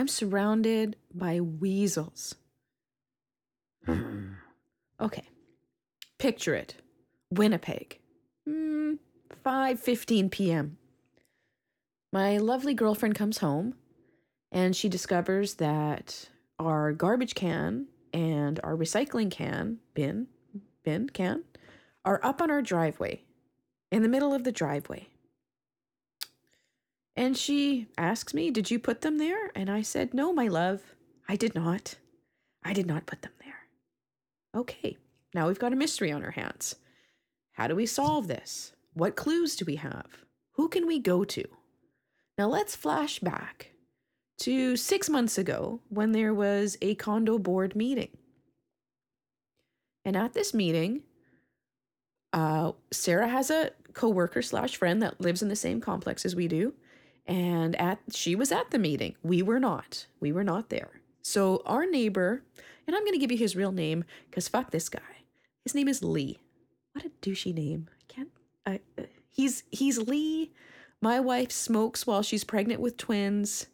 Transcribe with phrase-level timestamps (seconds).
[0.00, 2.34] I'm surrounded by weasels.
[3.86, 5.24] okay.
[6.16, 6.76] Picture it.
[7.30, 7.98] Winnipeg.
[8.48, 8.96] Mm,
[9.44, 10.78] 5:15 p.m.
[12.14, 13.74] My lovely girlfriend comes home
[14.50, 20.28] and she discovers that our garbage can and our recycling can, bin,
[20.82, 21.44] bin, can,
[22.06, 23.24] are up on our driveway,
[23.92, 25.09] in the middle of the driveway.
[27.20, 29.50] And she asks me, Did you put them there?
[29.54, 30.80] And I said, No, my love,
[31.28, 31.96] I did not.
[32.64, 33.66] I did not put them there.
[34.56, 34.96] Okay,
[35.34, 36.76] now we've got a mystery on our hands.
[37.52, 38.72] How do we solve this?
[38.94, 40.06] What clues do we have?
[40.52, 41.44] Who can we go to?
[42.38, 43.72] Now let's flash back
[44.38, 48.16] to six months ago when there was a condo board meeting.
[50.06, 51.02] And at this meeting,
[52.32, 56.48] uh, Sarah has a coworker slash friend that lives in the same complex as we
[56.48, 56.72] do,
[57.30, 59.14] and at she was at the meeting.
[59.22, 60.06] We were not.
[60.18, 61.00] We were not there.
[61.22, 62.42] So our neighbor,
[62.86, 65.00] and I'm going to give you his real name because fuck this guy.
[65.64, 66.40] His name is Lee.
[66.92, 67.88] What a douchey name.
[67.92, 68.28] I can't.
[68.66, 70.52] I, uh, he's he's Lee.
[71.00, 73.66] My wife smokes while she's pregnant with twins.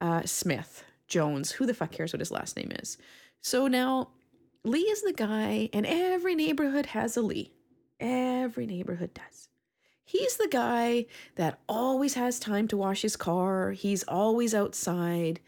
[0.00, 1.52] Uh, Smith Jones.
[1.52, 2.96] Who the fuck cares what his last name is?
[3.42, 4.08] So now
[4.64, 7.52] Lee is the guy, and every neighborhood has a Lee.
[8.00, 9.48] Every neighborhood does.
[10.08, 13.72] He's the guy that always has time to wash his car.
[13.72, 15.40] He's always outside.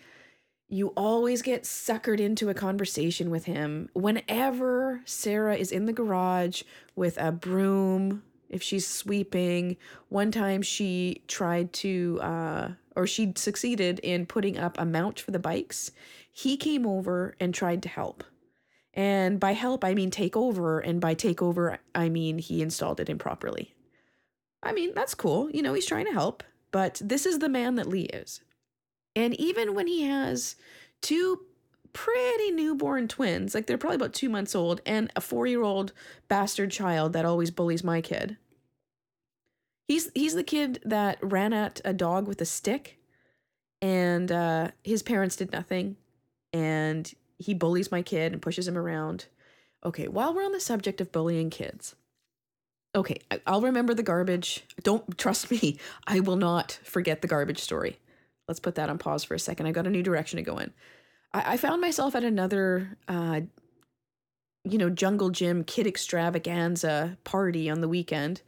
[0.68, 3.88] You always get suckered into a conversation with him.
[3.92, 6.64] Whenever Sarah is in the garage
[6.96, 9.76] with a broom, if she's sweeping,
[10.08, 15.30] one time she tried to, uh, or she succeeded in putting up a mount for
[15.30, 15.92] the bikes.
[16.32, 18.24] He came over and tried to help.
[18.92, 20.80] And by help, I mean take over.
[20.80, 23.76] And by take over, I mean he installed it improperly.
[24.62, 25.50] I mean, that's cool.
[25.50, 28.40] You know, he's trying to help, but this is the man that Lee is.
[29.14, 30.56] And even when he has
[31.00, 31.40] two
[31.92, 35.92] pretty newborn twins, like they're probably about two months old, and a four year old
[36.28, 38.36] bastard child that always bullies my kid.
[39.86, 42.98] He's he's the kid that ran at a dog with a stick,
[43.80, 45.96] and uh, his parents did nothing,
[46.52, 49.26] and he bullies my kid and pushes him around.
[49.84, 51.94] Okay, while we're on the subject of bullying kids,
[52.94, 54.64] okay, I'll remember the garbage.
[54.82, 55.78] Don't trust me.
[56.06, 57.98] I will not forget the garbage story.
[58.46, 59.66] Let's put that on pause for a second.
[59.66, 60.72] I got a new direction to go in.
[61.32, 63.42] I, I found myself at another, uh,
[64.64, 68.42] you know, jungle gym kid extravaganza party on the weekend,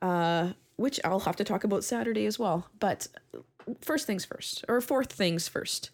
[0.00, 2.68] uh, which I'll have to talk about Saturday as well.
[2.78, 3.08] But
[3.80, 5.90] first things first, or fourth things first.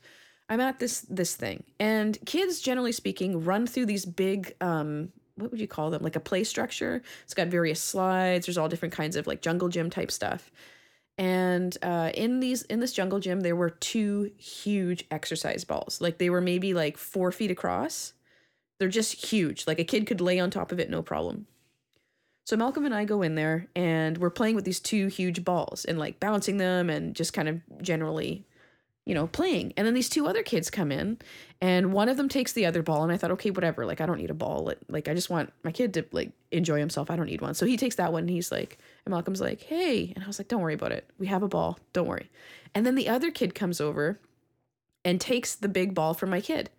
[0.48, 5.10] I'm at this this thing, and kids, generally speaking, run through these big um,
[5.42, 6.02] what would you call them?
[6.02, 7.02] Like a play structure.
[7.24, 8.46] It's got various slides.
[8.46, 10.50] There's all different kinds of like jungle gym type stuff.
[11.18, 16.00] And uh, in these in this jungle gym, there were two huge exercise balls.
[16.00, 18.14] Like they were maybe like four feet across.
[18.78, 19.66] They're just huge.
[19.66, 21.46] Like a kid could lay on top of it, no problem.
[22.44, 25.84] So Malcolm and I go in there and we're playing with these two huge balls
[25.84, 28.44] and like bouncing them and just kind of generally
[29.04, 29.72] you know, playing.
[29.76, 31.18] And then these two other kids come in
[31.60, 33.84] and one of them takes the other ball and I thought, okay, whatever.
[33.84, 34.72] Like I don't need a ball.
[34.88, 37.10] Like I just want my kid to like enjoy himself.
[37.10, 37.54] I don't need one.
[37.54, 40.12] So he takes that one and he's like, and Malcolm's like, hey.
[40.14, 41.08] And I was like, don't worry about it.
[41.18, 41.78] We have a ball.
[41.92, 42.30] Don't worry.
[42.74, 44.20] And then the other kid comes over
[45.04, 46.70] and takes the big ball from my kid.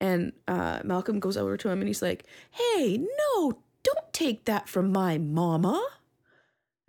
[0.00, 4.66] And uh, Malcolm goes over to him and he's like, hey, no, don't take that
[4.66, 5.86] from my mama.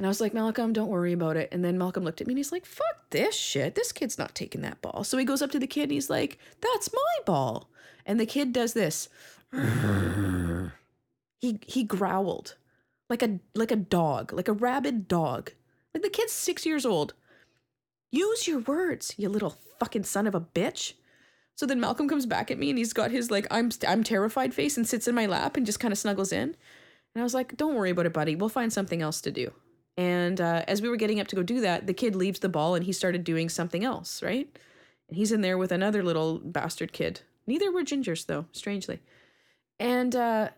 [0.01, 1.49] And I was like, Malcolm, don't worry about it.
[1.51, 3.75] And then Malcolm looked at me and he's like, fuck this shit.
[3.75, 5.03] This kid's not taking that ball.
[5.03, 7.69] So he goes up to the kid and he's like, that's my ball.
[8.03, 9.09] And the kid does this.
[11.39, 12.55] he he growled
[13.11, 15.51] like a like a dog, like a rabid dog.
[15.93, 17.13] Like the kid's six years old.
[18.11, 20.93] Use your words, you little fucking son of a bitch.
[21.53, 24.55] So then Malcolm comes back at me and he's got his like I'm I'm terrified
[24.55, 26.55] face and sits in my lap and just kind of snuggles in.
[27.13, 28.35] And I was like, "Don't worry about it, buddy.
[28.35, 29.53] We'll find something else to do."
[29.97, 32.49] And uh, as we were getting up to go do that, the kid leaves the
[32.49, 34.47] ball and he started doing something else, right?
[35.07, 37.21] And he's in there with another little bastard kid.
[37.45, 38.99] Neither were gingers, though, strangely.
[39.79, 40.49] And uh,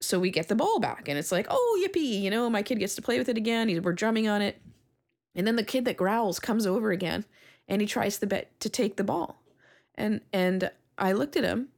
[0.00, 2.78] so we get the ball back, and it's like, oh, yippee, you know, my kid
[2.78, 3.82] gets to play with it again.
[3.82, 4.60] We're drumming on it.
[5.34, 7.24] And then the kid that growls comes over again
[7.68, 9.42] and he tries to bet to take the ball.
[9.94, 11.68] And and I looked at him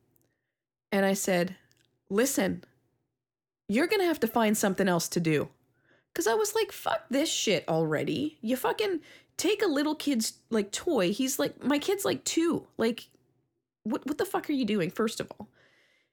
[0.93, 1.57] and I said,
[2.11, 2.65] "Listen,
[3.69, 5.49] you're going to have to find something else to do."
[6.17, 8.39] Cause I was like, fuck this shit already.
[8.41, 9.01] You fucking
[9.37, 11.13] take a little kid's like toy.
[11.13, 12.67] He's like, my kid's like two.
[12.79, 13.11] Like,
[13.83, 15.51] what what the fuck are you doing, first of all?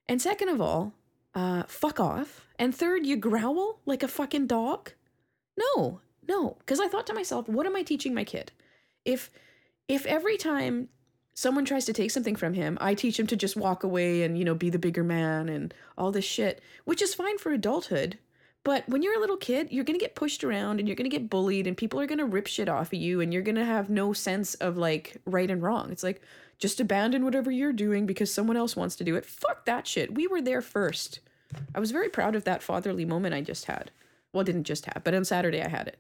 [0.10, 0.92] And second of all,
[1.34, 2.46] uh, fuck off.
[2.60, 4.92] And third, you growl like a fucking dog?
[5.58, 6.58] No, no.
[6.60, 8.52] Because I thought to myself, what am I teaching my kid?
[9.06, 9.32] If
[9.88, 10.90] if every time
[11.34, 14.38] someone tries to take something from him, I teach him to just walk away and,
[14.38, 18.18] you know, be the bigger man and all this shit, which is fine for adulthood.
[18.63, 21.10] But when you're a little kid, you're going to get pushed around and you're going
[21.10, 23.42] to get bullied and people are going to rip shit off of you and you're
[23.42, 25.92] going to have no sense of like right and wrong.
[25.92, 26.21] It's like,
[26.60, 29.25] just abandon whatever you're doing because someone else wants to do it.
[29.25, 30.15] Fuck that shit.
[30.15, 31.19] We were there first.
[31.75, 33.92] I was very proud of that fatherly moment I just had.
[34.31, 36.00] Well, didn't just have, but on Saturday I had it.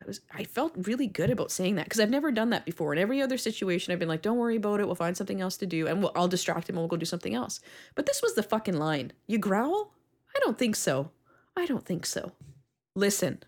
[0.00, 2.92] I was I felt really good about saying that because I've never done that before.
[2.92, 4.86] In every other situation, I've been like, "Don't worry about it.
[4.86, 7.04] We'll find something else to do, and we'll, I'll distract him, and we'll go do
[7.04, 7.60] something else."
[7.96, 9.12] But this was the fucking line.
[9.26, 9.92] You growl?
[10.34, 11.10] I don't think so.
[11.58, 12.32] I don't think so.
[12.94, 13.42] Listen,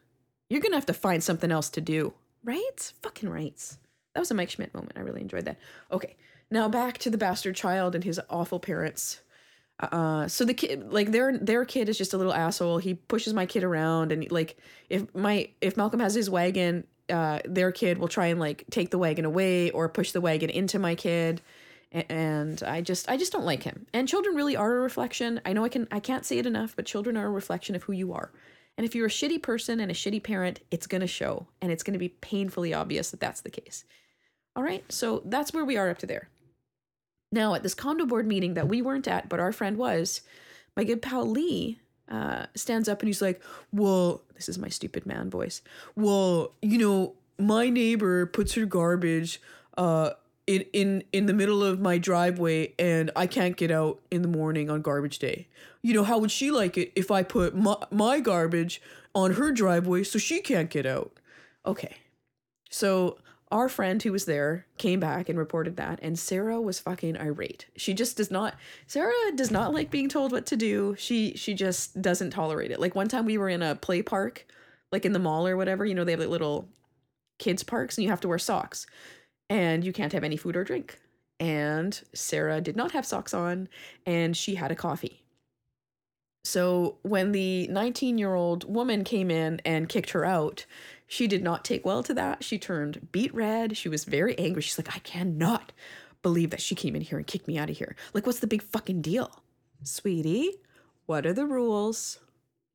[0.48, 2.12] you're gonna have to find something else to do,
[2.42, 2.92] right?
[3.02, 3.78] Fucking rights.
[4.14, 4.92] That was a Mike Schmidt moment.
[4.96, 5.58] I really enjoyed that.
[5.92, 6.16] Okay,
[6.50, 9.20] now back to the bastard child and his awful parents.
[9.78, 12.78] Uh, so the kid, like their their kid is just a little asshole.
[12.78, 14.58] He pushes my kid around, and like
[14.88, 18.90] if my if Malcolm has his wagon, uh, their kid will try and like take
[18.90, 21.40] the wagon away or push the wagon into my kid,
[21.92, 23.86] and I just I just don't like him.
[23.92, 25.40] And children really are a reflection.
[25.44, 27.84] I know I can I can't say it enough, but children are a reflection of
[27.84, 28.32] who you are.
[28.78, 31.82] And if you're a shitty person and a shitty parent, it's gonna show, and it's
[31.82, 33.84] gonna be painfully obvious that that's the case.
[34.56, 36.28] All right, so that's where we are up to there.
[37.32, 40.22] Now, at this condo board meeting that we weren't at, but our friend was,
[40.76, 41.78] my good pal Lee
[42.08, 45.62] uh, stands up and he's like, Well, this is my stupid man voice.
[45.94, 49.40] Well, you know, my neighbor puts her garbage
[49.76, 50.10] uh,
[50.50, 54.28] in, in, in the middle of my driveway and I can't get out in the
[54.28, 55.46] morning on garbage day.
[55.80, 58.82] You know, how would she like it if I put my, my garbage
[59.14, 61.12] on her driveway so she can't get out?
[61.64, 61.98] Okay.
[62.68, 63.18] So
[63.52, 67.66] our friend who was there came back and reported that and sarah was fucking irate
[67.76, 68.54] she just does not
[68.86, 72.78] sarah does not like being told what to do she she just doesn't tolerate it
[72.78, 74.46] like one time we were in a play park
[74.92, 76.68] like in the mall or whatever you know they have like little
[77.40, 78.86] kids parks and you have to wear socks
[79.50, 80.98] and you can't have any food or drink
[81.38, 83.68] and sarah did not have socks on
[84.06, 85.22] and she had a coffee
[86.44, 90.64] so when the 19 year old woman came in and kicked her out
[91.10, 92.44] she did not take well to that.
[92.44, 93.76] She turned beet red.
[93.76, 94.62] She was very angry.
[94.62, 95.72] She's like, I cannot
[96.22, 97.96] believe that she came in here and kicked me out of here.
[98.14, 99.42] Like, what's the big fucking deal?
[99.82, 100.60] Sweetie,
[101.06, 102.20] what are the rules?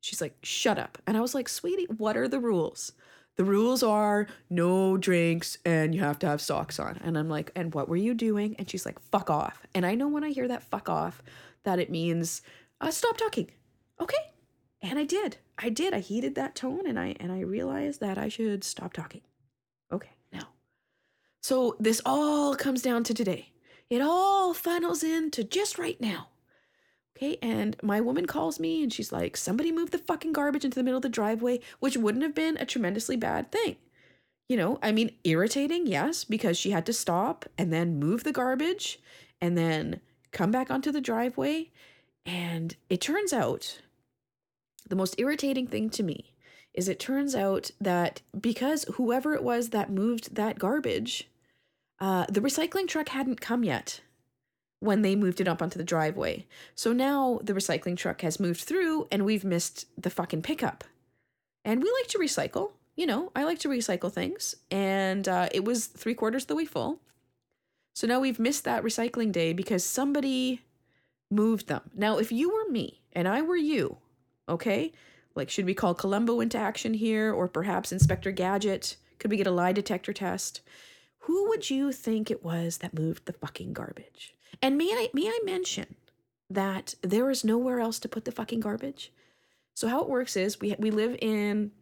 [0.02, 0.98] She's like, shut up.
[1.06, 2.92] And I was like, sweetie, what are the rules?
[3.36, 6.98] The rules are no drinks and you have to have socks on.
[7.04, 8.56] And I'm like, and what were you doing?
[8.58, 9.62] And she's like, fuck off.
[9.74, 11.22] And I know when I hear that fuck off,
[11.64, 12.42] that it means
[12.80, 13.50] uh, stop talking.
[14.00, 14.32] Okay,
[14.82, 15.38] and I did.
[15.58, 15.94] I did.
[15.94, 19.22] I heeded that tone and I and I realized that I should stop talking.
[19.92, 20.48] Okay, now.
[21.42, 23.52] So this all comes down to today.
[23.88, 26.28] It all funnels into just right now.
[27.16, 30.74] Okay, and my woman calls me and she's like, somebody moved the fucking garbage into
[30.74, 33.76] the middle of the driveway, which wouldn't have been a tremendously bad thing.
[34.50, 38.32] You know, I mean, irritating, yes, because she had to stop and then move the
[38.32, 39.00] garbage
[39.40, 40.00] and then
[40.30, 41.70] come back onto the driveway.
[42.26, 43.80] And it turns out
[44.86, 46.34] the most irritating thing to me
[46.74, 51.30] is it turns out that because whoever it was that moved that garbage,
[51.98, 54.02] uh, the recycling truck hadn't come yet
[54.80, 56.46] when they moved it up onto the driveway.
[56.74, 60.84] So now the recycling truck has moved through and we've missed the fucking pickup.
[61.64, 62.72] And we like to recycle.
[62.94, 64.56] You know, I like to recycle things.
[64.70, 67.00] And uh, it was three quarters of the way full.
[67.94, 70.62] So now we've missed that recycling day because somebody
[71.30, 71.82] moved them.
[71.94, 73.96] Now, if you were me and I were you,
[74.48, 74.92] Okay?
[75.34, 78.96] Like, should we call Columbo into action here or perhaps Inspector Gadget?
[79.18, 80.60] Could we get a lie detector test?
[81.20, 84.34] Who would you think it was that moved the fucking garbage?
[84.62, 85.96] And may I may I mention
[86.48, 89.12] that there is nowhere else to put the fucking garbage?
[89.74, 91.72] So how it works is we we live in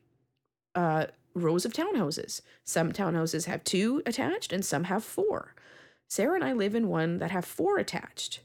[0.75, 2.41] uh, rows of townhouses.
[2.65, 5.55] Some townhouses have two attached and some have four.
[6.09, 8.41] Sarah and I live in one that have four attached.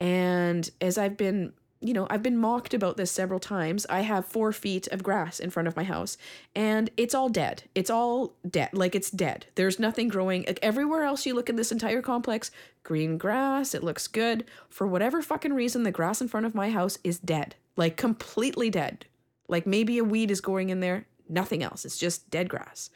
[0.00, 3.86] And as I've been you know, I've been mocked about this several times.
[3.88, 6.18] I have four feet of grass in front of my house
[6.54, 7.64] and it's all dead.
[7.74, 8.70] It's all dead.
[8.74, 9.46] Like it's dead.
[9.54, 10.44] There's nothing growing.
[10.46, 12.50] Like everywhere else you look in this entire complex,
[12.82, 14.44] green grass, it looks good.
[14.68, 17.54] For whatever fucking reason, the grass in front of my house is dead.
[17.76, 19.06] Like completely dead.
[19.48, 21.06] Like maybe a weed is growing in there.
[21.30, 21.86] Nothing else.
[21.86, 22.90] It's just dead grass.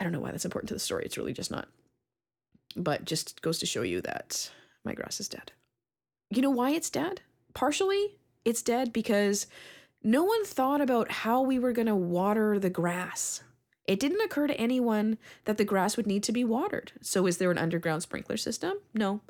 [0.00, 1.04] I don't know why that's important to the story.
[1.04, 1.68] It's really just not.
[2.74, 4.50] But just goes to show you that
[4.84, 5.52] my grass is dead.
[6.30, 7.20] You know why it's dead?
[7.54, 9.46] Partially it's dead because
[10.02, 13.42] no one thought about how we were going to water the grass.
[13.86, 16.92] It didn't occur to anyone that the grass would need to be watered.
[17.02, 18.78] So, is there an underground sprinkler system?
[18.94, 19.20] No.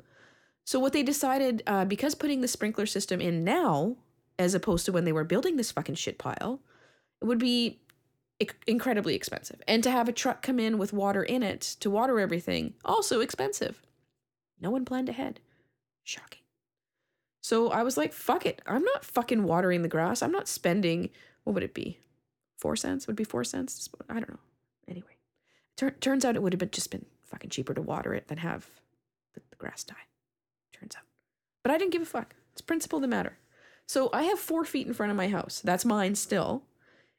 [0.63, 3.97] So, what they decided, uh, because putting the sprinkler system in now,
[4.37, 6.61] as opposed to when they were building this fucking shit pile,
[7.21, 7.79] it would be
[8.67, 9.61] incredibly expensive.
[9.67, 13.19] And to have a truck come in with water in it to water everything, also
[13.19, 13.81] expensive.
[14.59, 15.39] No one planned ahead.
[16.03, 16.40] Shocking.
[17.41, 18.61] So I was like, fuck it.
[18.67, 20.21] I'm not fucking watering the grass.
[20.21, 21.09] I'm not spending,
[21.43, 21.99] what would it be?
[22.57, 23.07] Four cents?
[23.07, 23.89] Would be four cents?
[24.09, 24.39] I don't know.
[24.87, 25.17] Anyway,
[25.75, 28.37] tur- turns out it would have been just been fucking cheaper to water it than
[28.37, 28.69] have
[29.33, 29.95] the, the grass die.
[30.71, 31.05] Turns out.
[31.63, 32.35] But I didn't give a fuck.
[32.53, 33.37] It's principle the matter.
[33.87, 35.61] So I have four feet in front of my house.
[35.63, 36.63] That's mine still.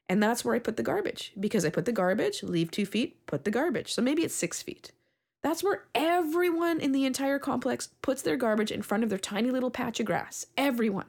[0.08, 3.26] And that's where I put the garbage because I put the garbage, leave two feet,
[3.26, 3.92] put the garbage.
[3.92, 4.92] So maybe it's six feet.
[5.42, 9.50] That's where everyone in the entire complex puts their garbage in front of their tiny
[9.50, 10.46] little patch of grass.
[10.56, 11.08] Everyone.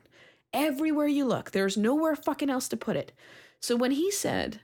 [0.51, 3.11] Everywhere you look, there's nowhere fucking else to put it.
[3.59, 4.61] So when he said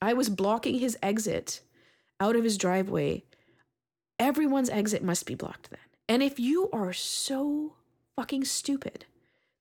[0.00, 1.60] I was blocking his exit
[2.20, 3.24] out of his driveway,
[4.18, 5.80] everyone's exit must be blocked then.
[6.08, 7.74] And if you are so
[8.16, 9.06] fucking stupid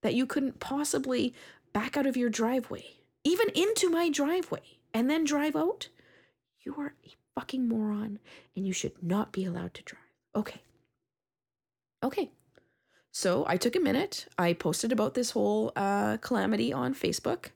[0.01, 1.33] that you couldn't possibly
[1.73, 2.85] back out of your driveway,
[3.23, 5.89] even into my driveway, and then drive out,
[6.61, 8.19] you are a fucking moron
[8.55, 10.01] and you should not be allowed to drive.
[10.35, 10.61] Okay.
[12.03, 12.31] Okay.
[13.11, 14.27] So I took a minute.
[14.37, 17.47] I posted about this whole uh, calamity on Facebook,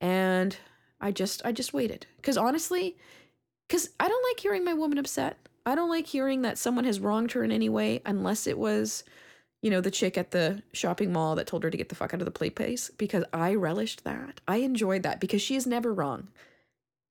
[0.00, 0.56] and
[1.00, 2.96] I just I just waited because honestly,
[3.66, 5.38] because I don't like hearing my woman upset.
[5.64, 9.02] I don't like hearing that someone has wronged her in any way unless it was,
[9.62, 12.14] you know, the chick at the shopping mall that told her to get the fuck
[12.14, 14.40] out of the play place because I relished that.
[14.46, 16.28] I enjoyed that because she is never wrong.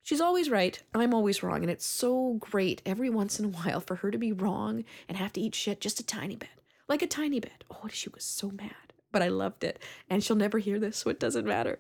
[0.06, 0.80] She's always right.
[0.94, 1.64] I'm always wrong.
[1.64, 5.18] And it's so great every once in a while for her to be wrong and
[5.18, 6.52] have to eat shit just a tiny bit.
[6.88, 7.64] Like a tiny bit.
[7.72, 8.94] Oh, she was so mad.
[9.12, 9.80] But I loved it.
[10.08, 11.80] And she'll never hear this, so it doesn't matter.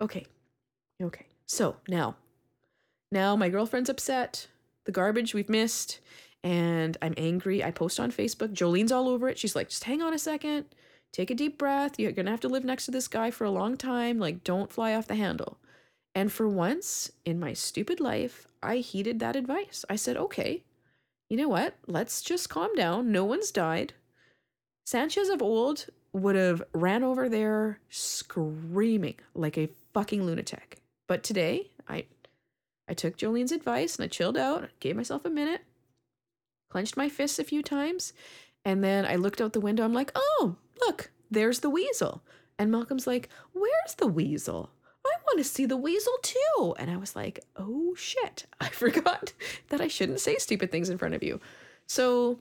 [0.00, 0.24] Okay.
[1.02, 1.26] Okay.
[1.46, 2.14] So now,
[3.10, 4.46] now my girlfriend's upset.
[4.84, 5.98] The garbage we've missed.
[6.44, 7.64] And I'm angry.
[7.64, 8.54] I post on Facebook.
[8.54, 9.36] Jolene's all over it.
[9.36, 10.66] She's like, just hang on a second.
[11.10, 11.98] Take a deep breath.
[11.98, 14.20] You're going to have to live next to this guy for a long time.
[14.20, 15.58] Like, don't fly off the handle.
[16.14, 19.84] And for once in my stupid life, I heeded that advice.
[19.90, 20.62] I said, okay,
[21.28, 21.74] you know what?
[21.86, 23.10] Let's just calm down.
[23.10, 23.94] No one's died.
[24.86, 30.78] Sanchez of old would have ran over there screaming like a fucking lunatic.
[31.08, 32.04] But today, I
[32.86, 35.62] I took Jolene's advice and I chilled out, gave myself a minute,
[36.70, 38.12] clenched my fists a few times,
[38.64, 39.84] and then I looked out the window.
[39.84, 40.56] I'm like, "Oh,
[40.86, 42.22] look, there's the weasel."
[42.58, 44.70] And Malcolm's like, "Where's the weasel?"
[45.34, 46.74] Want to see the weasel too.
[46.78, 49.32] And I was like, oh shit, I forgot
[49.68, 51.40] that I shouldn't say stupid things in front of you.
[51.86, 52.38] So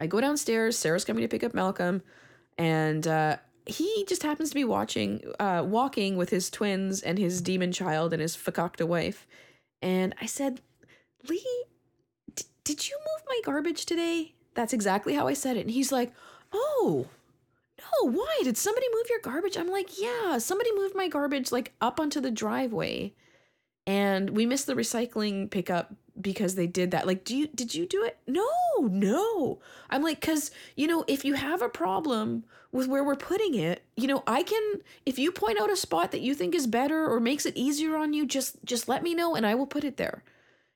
[0.00, 0.76] I go downstairs.
[0.78, 2.02] Sarah's coming to pick up Malcolm,
[2.58, 7.40] and uh, he just happens to be watching, uh, walking with his twins and his
[7.40, 9.26] demon child and his fakakta wife.
[9.82, 10.60] And I said,
[11.28, 11.64] Lee,
[12.34, 14.34] d- did you move my garbage today?
[14.54, 15.60] That's exactly how I said it.
[15.60, 16.12] And he's like,
[16.52, 17.06] oh,
[17.78, 18.40] no, why?
[18.44, 19.56] Did somebody move your garbage?
[19.56, 23.12] I'm like, yeah, somebody moved my garbage like up onto the driveway.
[23.86, 27.06] And we missed the recycling pickup because they did that.
[27.06, 28.18] Like, do you did you do it?
[28.26, 28.48] No,
[28.80, 29.60] no.
[29.90, 33.82] I'm like, cause you know, if you have a problem with where we're putting it,
[33.96, 37.06] you know, I can if you point out a spot that you think is better
[37.06, 39.84] or makes it easier on you, just just let me know and I will put
[39.84, 40.22] it there.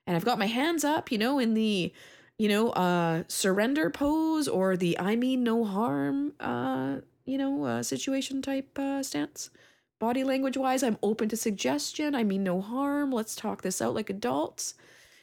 [0.05, 1.93] And I've got my hands up, you know, in the
[2.39, 7.83] you know, uh, surrender pose or the I mean no harm, uh, you know, uh,
[7.83, 9.51] situation type uh, stance.
[9.99, 12.15] Body language wise, I'm open to suggestion.
[12.15, 13.11] I mean no harm.
[13.11, 14.73] Let's talk this out like adults.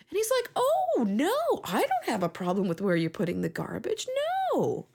[0.09, 3.49] And he's like, oh, no, I don't have a problem with where you're putting the
[3.49, 4.07] garbage.
[4.53, 4.87] No,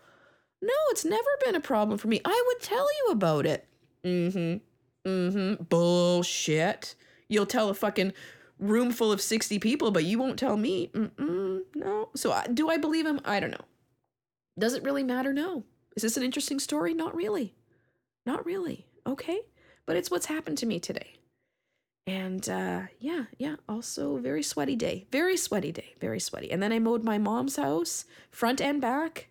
[0.62, 2.22] no, it's never been a problem for me.
[2.24, 3.68] I would tell you about it.
[4.06, 5.10] Mm hmm.
[5.10, 5.64] Mm hmm.
[5.64, 6.94] Bullshit.
[7.28, 8.14] You'll tell a fucking
[8.62, 10.90] room full of 60 people, but you won't tell me.
[10.94, 12.10] Mm-mm, no.
[12.16, 13.20] So I, do I believe him?
[13.26, 13.66] I don't know.
[14.58, 15.34] Does it really matter?
[15.34, 15.66] No.
[15.96, 16.94] Is this an interesting story?
[16.94, 17.54] Not really.
[18.26, 18.86] Not really.
[19.06, 19.42] Okay.
[19.86, 21.18] But it's what's happened to me today.
[22.08, 25.08] And uh, yeah, yeah, also very sweaty day.
[25.12, 25.96] Very sweaty day.
[26.00, 26.52] Very sweaty.
[26.52, 29.28] And then I mowed my mom's house, front and back.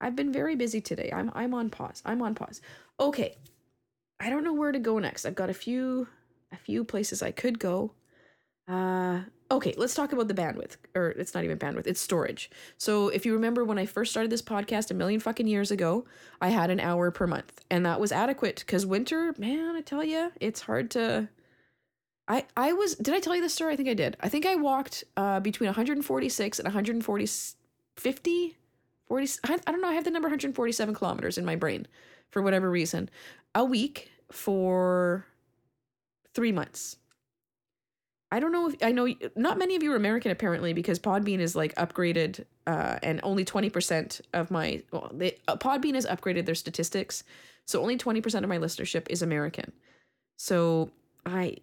[0.00, 1.10] I've been very busy today.
[1.14, 2.02] I'm I'm on pause.
[2.04, 2.60] I'm on pause.
[2.98, 3.36] Okay.
[4.18, 5.26] I don't know where to go next.
[5.26, 6.08] I've got a few
[6.50, 7.92] a few places I could go.
[8.68, 12.50] Uh, okay, let's talk about the bandwidth, or it's not even bandwidth, it's storage.
[12.78, 16.04] So, if you remember when I first started this podcast a million fucking years ago,
[16.40, 20.04] I had an hour per month, and that was adequate because winter, man, I tell
[20.04, 21.28] you, it's hard to.
[22.28, 23.72] I I was did I tell you this story?
[23.72, 24.16] I think I did.
[24.20, 27.26] I think I walked uh between 146 and 140
[27.96, 28.56] 50
[29.08, 31.86] 40 I, don't know, I have the number 147 kilometers in my brain
[32.30, 33.10] for whatever reason
[33.54, 35.26] a week for
[36.34, 36.96] 3 months
[38.32, 41.38] I don't know if I know not many of you are American apparently because Podbean
[41.38, 46.46] is like upgraded uh, and only 20% of my well they, uh, Podbean has upgraded
[46.46, 47.24] their statistics
[47.66, 49.72] so only 20% of my listenership is American.
[50.38, 50.90] So
[51.26, 51.58] I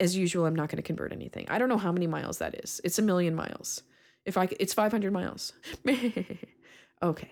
[0.00, 1.46] as usual, I'm not going to convert anything.
[1.48, 2.80] I don't know how many miles that is.
[2.82, 3.82] It's a million miles.
[4.24, 5.52] If I, it's 500 miles.
[7.02, 7.30] okay.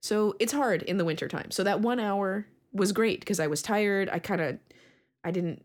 [0.00, 1.50] So it's hard in the wintertime.
[1.50, 4.08] So that one hour was great because I was tired.
[4.10, 4.58] I kind of,
[5.24, 5.62] I didn't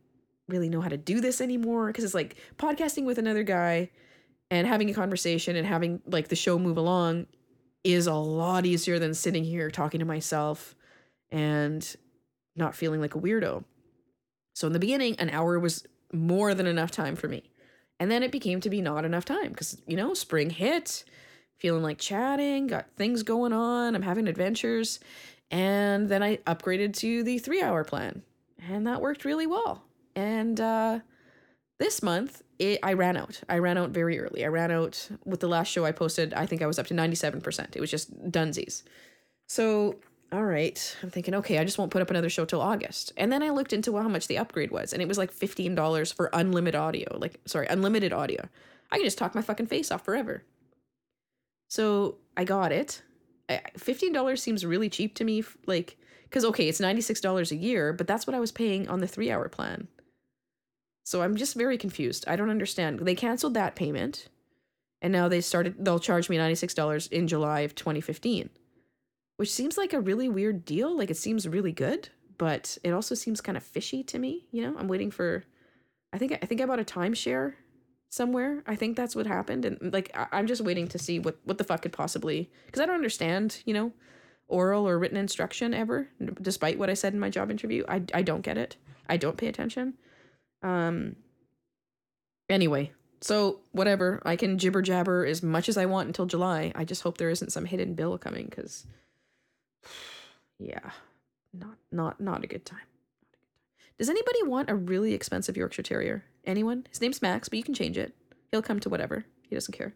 [0.48, 3.90] really know how to do this anymore because it's like podcasting with another guy
[4.52, 7.28] and having a conversation and having like the show move along
[7.84, 10.76] is a lot easier than sitting here talking to myself
[11.32, 11.96] and
[12.56, 13.64] not feeling like a weirdo.
[14.54, 17.50] So in the beginning, an hour was more than enough time for me.
[18.00, 21.04] And then it became to be not enough time because, you know, spring hit,
[21.58, 25.00] feeling like chatting, got things going on, I'm having adventures.
[25.50, 28.24] And then I upgraded to the three hour plan,
[28.68, 29.84] and that worked really well.
[30.16, 31.00] And uh,
[31.80, 33.42] this month, it, I ran out.
[33.50, 34.46] I ran out very early.
[34.46, 36.34] I ran out with the last show I posted.
[36.34, 37.76] I think I was up to 97%.
[37.76, 38.84] It was just dunsies.
[39.48, 39.96] So
[40.34, 40.98] all right.
[41.04, 43.14] I'm thinking, okay, I just won't put up another show till August.
[43.18, 46.14] And then I looked into how much the upgrade was, and it was like $15
[46.16, 47.18] for unlimited audio.
[47.20, 48.50] Like, sorry, unlimited audio.
[48.92, 50.44] I can just talk my fucking face off forever.
[51.70, 53.04] So I got it.
[53.48, 55.44] $15 seems really cheap to me.
[55.68, 59.08] Like, because, okay, it's $96 a year, but that's what I was paying on the
[59.08, 59.88] three hour plan.
[61.04, 62.26] So I'm just very confused.
[62.28, 63.00] I don't understand.
[63.00, 64.30] They canceled that payment,
[65.02, 68.50] and now they started, they'll charge me $96 in July of 2015
[69.38, 70.96] which seems like a really weird deal.
[70.96, 74.48] Like it seems really good, but it also seems kind of fishy to me.
[74.52, 75.44] You know, I'm waiting for.
[76.12, 77.54] I think I think I bought a timeshare
[78.10, 78.64] somewhere.
[78.68, 81.58] I think that's what happened, and like I, am just waiting to see what what
[81.58, 83.62] the fuck could possibly because I don't understand.
[83.66, 83.92] You know,
[84.48, 86.10] oral or written instruction ever,
[86.42, 87.84] despite what I said in my job interview.
[87.88, 88.78] I I don't get it.
[89.10, 89.96] I don't pay attention.
[90.64, 91.18] Um.
[92.50, 96.72] Anyway, so whatever, I can jibber jabber as much as I want until July.
[96.76, 98.86] I just hope there isn't some hidden bill coming because
[100.60, 100.92] yeah,
[101.54, 102.80] not not not a good time.
[103.98, 106.26] Does anybody want a really expensive Yorkshire Terrier?
[106.46, 106.86] Anyone?
[106.90, 108.14] His name's Max, but you can change it.
[108.52, 109.26] He'll come to whatever.
[109.48, 109.94] He doesn't care.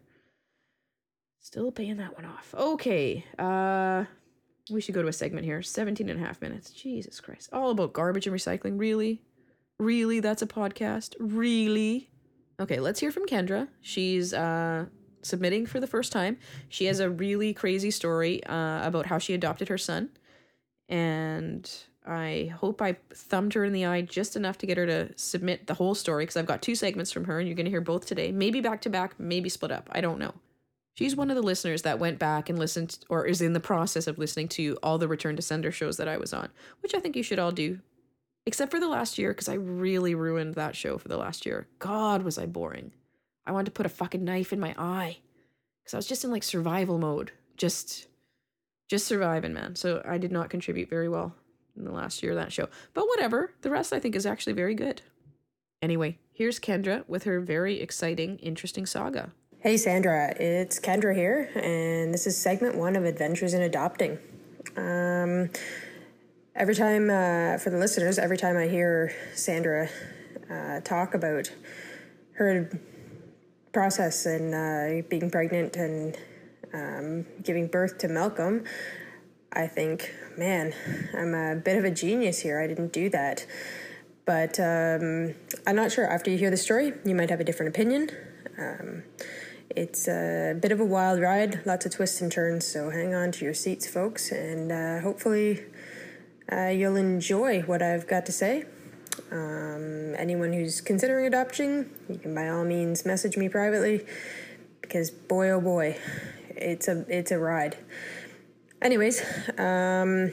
[1.40, 2.54] Still paying that one off.
[2.56, 3.24] Okay.
[3.38, 4.04] Uh
[4.70, 5.62] we should go to a segment here.
[5.62, 6.70] 17 and a half minutes.
[6.70, 7.50] Jesus Christ.
[7.52, 8.78] All about garbage and recycling.
[8.78, 9.22] Really?
[9.78, 10.20] Really?
[10.20, 11.14] That's a podcast?
[11.20, 12.10] Really?
[12.60, 13.68] Okay, let's hear from Kendra.
[13.80, 14.86] She's uh
[15.22, 16.38] submitting for the first time.
[16.68, 20.10] She has a really crazy story uh, about how she adopted her son
[20.88, 21.70] and
[22.06, 25.66] I hope I thumbed her in the eye just enough to get her to submit
[25.66, 27.82] the whole story because I've got two segments from her and you're going to hear
[27.82, 28.32] both today.
[28.32, 29.90] Maybe back to back, maybe split up.
[29.92, 30.32] I don't know.
[30.94, 34.06] She's one of the listeners that went back and listened or is in the process
[34.06, 36.48] of listening to all the Return to Sender shows that I was on,
[36.80, 37.78] which I think you should all do.
[38.48, 41.66] Except for the last year because I really ruined that show for the last year.
[41.80, 42.92] God, was I boring.
[43.46, 45.18] I wanted to put a fucking knife in my eye
[45.84, 47.32] because I was just in like survival mode.
[47.58, 48.06] Just
[48.88, 49.76] just surviving, man.
[49.76, 51.34] So I did not contribute very well
[51.76, 52.70] in the last year of that show.
[52.94, 53.52] But whatever.
[53.60, 55.02] The rest I think is actually very good.
[55.82, 59.30] Anyway, here's Kendra with her very exciting, interesting saga.
[59.58, 64.18] Hey Sandra, it's Kendra here, and this is segment one of Adventures in Adopting.
[64.74, 65.50] Um,
[66.58, 69.88] every time, uh, for the listeners, every time I hear Sandra
[70.50, 71.50] uh, talk about
[72.32, 72.68] her
[73.72, 76.18] process and uh, being pregnant and
[76.74, 78.64] um, giving birth to Malcolm,
[79.52, 80.74] I think, man,
[81.16, 82.60] I'm a bit of a genius here.
[82.60, 83.46] I didn't do that.
[84.26, 85.34] But um,
[85.66, 86.06] I'm not sure.
[86.06, 88.10] After you hear the story, you might have a different opinion.
[88.58, 89.04] Um,
[89.70, 93.30] it's a bit of a wild ride, lots of twists and turns, so hang on
[93.32, 95.62] to your seats, folks, and uh, hopefully
[96.50, 98.64] uh, you'll enjoy what I've got to say.
[99.30, 104.06] Um, anyone who's considering adopting, you can by all means message me privately
[104.80, 105.98] because boy oh boy,
[106.50, 107.76] it's a it's a ride.
[108.80, 109.22] Anyways,
[109.58, 110.32] um,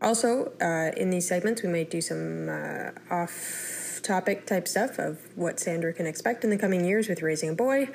[0.00, 5.20] also uh, in these segments we might do some uh, off topic type stuff of
[5.36, 7.88] what Sandra can expect in the coming years with raising a boy,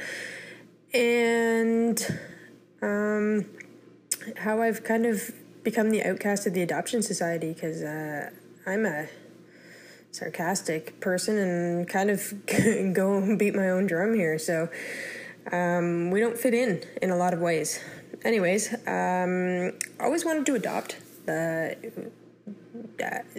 [0.94, 2.20] and
[2.82, 3.46] um,
[4.38, 5.32] how I've kind of
[5.66, 8.30] become the outcast of the adoption society because uh,
[8.66, 9.08] I'm a
[10.12, 12.34] sarcastic person and kind of
[12.94, 14.40] go beat my own drum here.
[14.40, 14.70] So
[15.52, 17.80] um, we don't fit in in a lot of ways.
[18.24, 20.98] Anyways, um, always wanted to adopt.
[21.28, 21.70] Uh,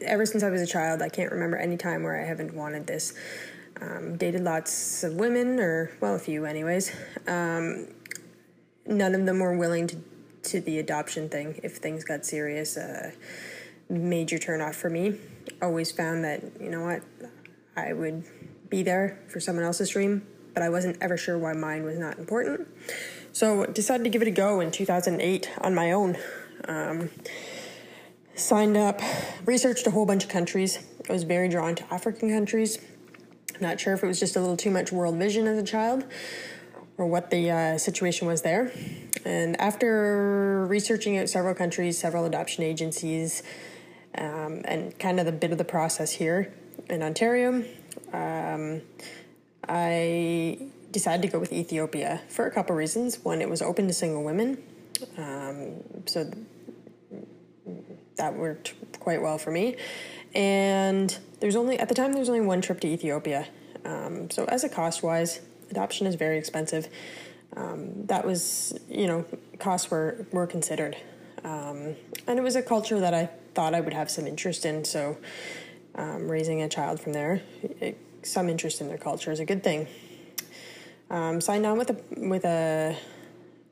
[0.03, 2.87] ever since I was a child, I can't remember any time where I haven't wanted
[2.87, 3.15] this.
[3.81, 6.91] Um, dated lots of women, or well, a few, anyways.
[7.29, 7.89] Um,
[8.87, 9.97] none of them were willing to
[10.47, 11.61] to the adoption thing.
[11.63, 13.13] If things got serious, uh,
[13.89, 15.17] major turnoff for me.
[15.63, 17.03] Always found that you know what,
[17.77, 18.25] I would
[18.69, 22.19] be there for someone else's dream but I wasn't ever sure why mine was not
[22.19, 22.67] important.
[23.31, 26.17] So decided to give it a go in 2008 on my own.
[26.67, 27.11] Um,
[28.35, 29.03] signed up,
[29.45, 30.79] researched a whole bunch of countries.
[31.11, 32.79] I was very drawn to African countries.
[33.61, 36.07] Not sure if it was just a little too much world vision as a child
[36.99, 38.73] or what the uh, situation was there.
[39.25, 43.43] And after researching out several countries, several adoption agencies,
[44.17, 46.53] um, and kind of the bit of the process here
[46.89, 47.65] in Ontario,
[48.13, 48.81] um,
[49.69, 50.59] I
[50.91, 53.23] decided to go with Ethiopia for a couple reasons.
[53.25, 54.63] One, it was open to single women,
[55.19, 56.31] um, so
[58.17, 59.77] that worked quite well for me.
[60.35, 63.49] And there's only at the time there was only one trip to Ethiopia,
[63.85, 66.89] um, so as a cost wise, adoption is very expensive.
[67.57, 69.25] Um, that was you know
[69.59, 70.97] costs were were considered,
[71.45, 74.85] um, and it was a culture that I thought I would have some interest in.
[74.85, 75.17] So
[75.95, 77.43] um, raising a child from there,
[77.81, 79.87] it, some interest in their culture is a good thing.
[81.09, 81.97] Um, signed on with a
[82.29, 82.97] with a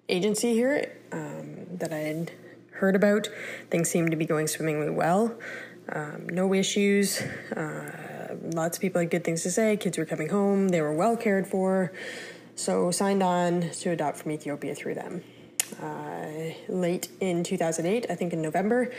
[0.09, 2.33] agency here um, that I had
[2.71, 3.29] heard about.
[3.71, 5.35] Things seemed to be going swimmingly well.
[5.89, 7.21] Um, no issues.
[7.55, 8.04] Uh,
[8.53, 9.77] lots of people had good things to say.
[9.77, 10.69] Kids were coming home.
[10.69, 11.93] They were well cared for.
[12.57, 15.23] So signed on to adopt from Ethiopia through them.
[15.83, 18.93] Uh, late in 2008, I think in November,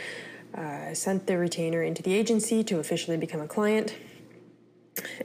[0.54, 3.94] uh, sent the retainer into the agency to officially become a client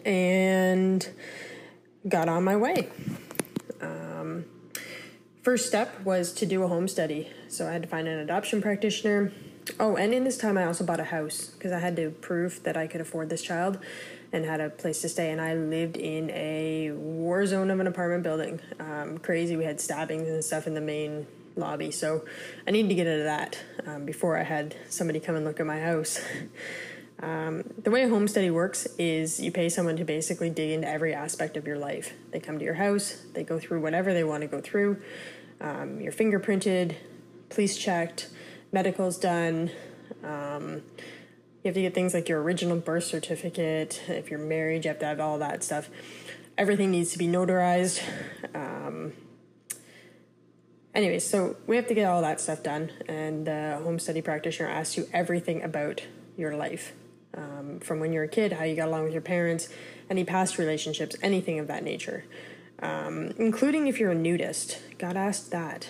[0.06, 1.10] and
[2.08, 2.90] got on my way.
[3.82, 4.46] Um,
[5.42, 7.30] first step was to do a home study.
[7.48, 9.32] So I had to find an adoption practitioner.
[9.80, 12.64] Oh, and in this time, I also bought a house because I had to prove
[12.64, 13.78] that I could afford this child
[14.32, 15.32] and had a place to stay.
[15.32, 18.60] And I lived in a war zone of an apartment building.
[18.80, 19.56] Um, crazy.
[19.56, 21.92] We had stabbings and stuff in the main lobby.
[21.92, 22.26] So
[22.66, 25.60] I needed to get out of that um, before I had somebody come and look
[25.60, 26.20] at my house.
[27.22, 30.88] Um, the way a home study works is you pay someone to basically dig into
[30.88, 32.14] every aspect of your life.
[32.32, 35.00] They come to your house, they go through whatever they want to go through.
[35.60, 36.96] Um, you're fingerprinted,
[37.50, 38.30] police checked,
[38.72, 39.72] medical's done.
[40.24, 40.82] Um,
[41.64, 44.02] you have to get things like your original birth certificate.
[44.08, 45.90] If you're married, you have to have all that stuff.
[46.58, 48.02] Everything needs to be notarized.
[48.56, 49.14] Um,
[50.94, 54.70] anyways, so we have to get all that stuff done, and the home study practitioner
[54.70, 56.04] asks you everything about
[56.38, 56.94] your life
[57.36, 59.70] um, from when you're a kid, how you got along with your parents,
[60.10, 62.26] any past relationships, anything of that nature,
[62.82, 64.80] um, including if you're a nudist.
[64.98, 65.88] Got asked that.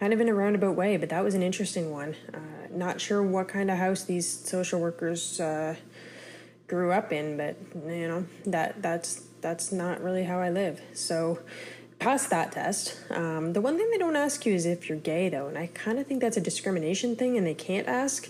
[0.00, 2.14] Kind of in a roundabout way, but that was an interesting one.
[2.32, 2.38] Uh,
[2.70, 5.74] not sure what kind of house these social workers uh,
[6.68, 10.80] grew up in, but you know that that's that's not really how I live.
[10.94, 11.40] So
[11.98, 12.96] passed that test.
[13.10, 15.68] Um, the one thing they don't ask you is if you're gay, though, and I
[15.74, 18.28] kind of think that's a discrimination thing, and they can't ask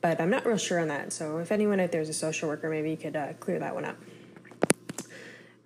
[0.00, 1.12] but I'm not real sure on that.
[1.12, 3.74] So if anyone out there is a social worker, maybe you could uh, clear that
[3.74, 3.96] one up.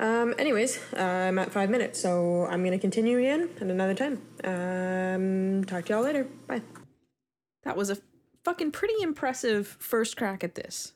[0.01, 4.21] Um, anyways, uh, I'm at five minutes, so I'm to continue again at another time.
[4.43, 6.27] Um, talk to y'all later.
[6.47, 6.63] Bye.
[7.63, 7.99] That was a
[8.45, 10.93] fucking pretty impressive first crack at this.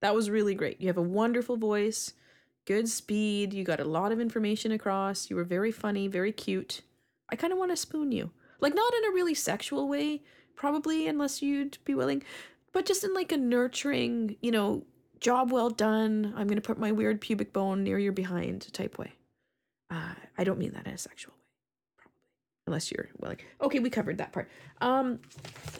[0.00, 0.80] That was really great.
[0.80, 2.14] You have a wonderful voice,
[2.66, 6.80] good speed, you got a lot of information across, you were very funny, very cute.
[7.30, 8.30] I kind of want to spoon you.
[8.60, 10.22] Like, not in a really sexual way,
[10.56, 12.22] probably, unless you'd be willing,
[12.72, 14.84] but just in like a nurturing, you know,
[15.20, 16.32] job well done.
[16.36, 19.12] I'm gonna put my weird pubic bone near your behind type way.
[19.90, 21.44] Uh, I don't mean that in a sexual way,
[21.98, 22.18] probably,
[22.66, 24.48] unless you're well, like okay, we covered that part.
[24.80, 25.20] Um,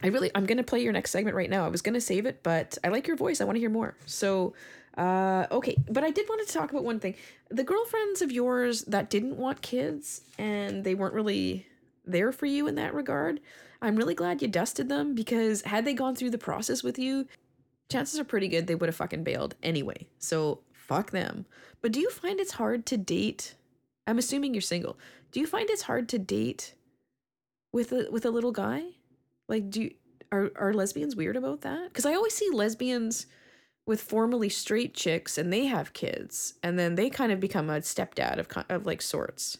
[0.03, 1.65] I really, I'm gonna play your next segment right now.
[1.65, 3.41] I was gonna save it, but I like your voice.
[3.41, 3.97] I want to hear more.
[4.07, 4.55] So,
[4.97, 7.15] uh, okay, but I did want to talk about one thing.
[7.51, 11.67] The girlfriends of yours that didn't want kids and they weren't really
[12.05, 13.41] there for you in that regard.
[13.83, 17.27] I'm really glad you dusted them because had they gone through the process with you,
[17.91, 20.07] chances are pretty good they would have fucking bailed anyway.
[20.19, 21.47] So fuck them.
[21.83, 23.55] But do you find it's hard to date?
[24.07, 24.99] I'm assuming you're single.
[25.33, 26.75] Do you find it's hard to date
[27.73, 28.83] with a with a little guy?
[29.49, 29.95] Like do you,
[30.33, 31.93] are are lesbians weird about that?
[31.93, 33.27] Cuz I always see lesbians
[33.87, 37.81] with formerly straight chicks and they have kids and then they kind of become a
[37.81, 39.59] stepdad of of like sorts.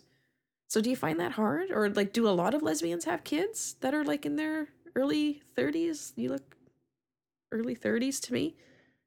[0.69, 1.71] So do you find that hard?
[1.73, 5.43] Or like do a lot of lesbians have kids that are like in their early
[5.57, 6.13] 30s?
[6.17, 6.57] You look
[7.53, 8.57] early 30s to me.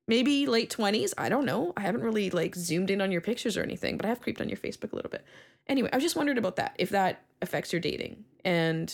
[0.07, 1.13] Maybe late 20s.
[1.17, 1.71] I don't know.
[1.77, 4.41] I haven't really like zoomed in on your pictures or anything, but I have creeped
[4.41, 5.23] on your Facebook a little bit.
[5.67, 8.25] Anyway, I just wondered about that, if that affects your dating.
[8.43, 8.93] And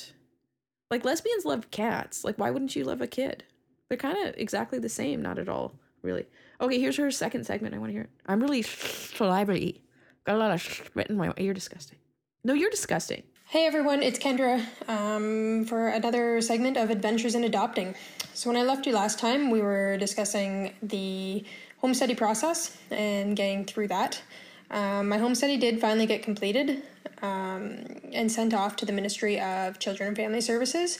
[0.92, 2.24] like lesbians love cats.
[2.24, 3.44] Like why wouldn't you love a kid?
[3.88, 6.28] They're kind of exactly the same, not at all, really.
[6.62, 7.74] Okay, here's her second segment.
[7.74, 8.10] I want to hear it.
[8.28, 9.82] I'm really salivary.
[10.26, 11.54] Got a lot of spit in my ear.
[11.54, 11.98] Disgusting.
[12.44, 13.24] No, you're disgusting.
[13.52, 17.96] Hey everyone, it's Kendra um, for another segment of Adventures in Adopting.
[18.36, 21.44] So, when I left you last time, we were discussing the
[21.80, 24.22] home study process and getting through that.
[24.70, 26.84] Um, my home study did finally get completed
[27.24, 31.00] um, and sent off to the Ministry of Children and Family Services.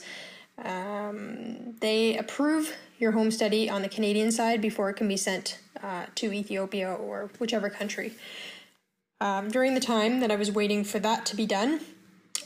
[0.58, 5.60] Um, they approve your home study on the Canadian side before it can be sent
[5.84, 8.14] uh, to Ethiopia or whichever country.
[9.20, 11.80] Um, during the time that I was waiting for that to be done,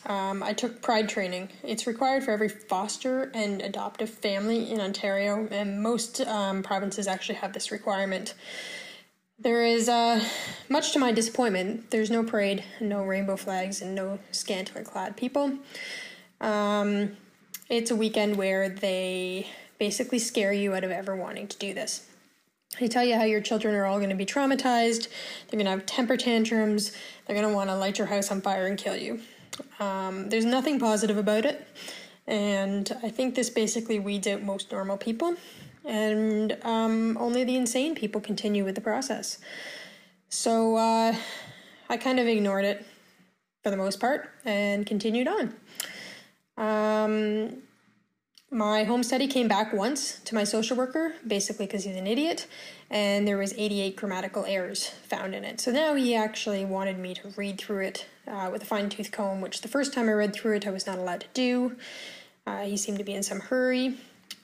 [0.06, 1.48] um, I took pride training.
[1.62, 7.36] It's required for every foster and adoptive family in Ontario, and most um, provinces actually
[7.36, 8.34] have this requirement.
[9.38, 10.24] There is, uh,
[10.68, 15.58] much to my disappointment, there's no parade, no rainbow flags, and no scantily clad people.
[16.40, 17.16] Um,
[17.68, 22.06] it's a weekend where they basically scare you out of ever wanting to do this.
[22.78, 25.08] They tell you how your children are all going to be traumatized,
[25.48, 26.92] they're going to have temper tantrums,
[27.26, 29.20] they're going to want to light your house on fire and kill you.
[29.80, 31.66] Um, there's nothing positive about it,
[32.26, 35.34] and I think this basically weeds out most normal people,
[35.84, 39.38] and um, only the insane people continue with the process.
[40.28, 41.14] So uh,
[41.88, 42.84] I kind of ignored it
[43.62, 45.54] for the most part and continued on.
[46.56, 47.62] Um,
[48.50, 52.46] my home study came back once to my social worker, basically because he's an idiot,
[52.90, 55.60] and there was 88 grammatical errors found in it.
[55.60, 59.12] So now he actually wanted me to read through it uh, with a fine tooth
[59.12, 61.76] comb, which the first time I read through it, I was not allowed to do.
[62.46, 63.96] Uh, he seemed to be in some hurry,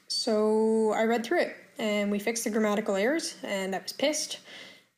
[0.08, 4.38] so I read through it, and we fixed the grammatical errors, and I was pissed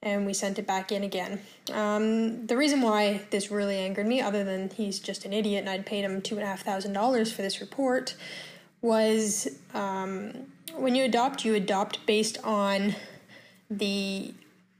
[0.02, 1.40] and we sent it back in again.
[1.72, 5.70] Um, the reason why this really angered me, other than he's just an idiot and
[5.70, 8.16] I'd paid him two and a half thousand dollars for this report,
[8.80, 10.32] was um,
[10.74, 12.96] when you adopt, you adopt based on
[13.70, 14.34] the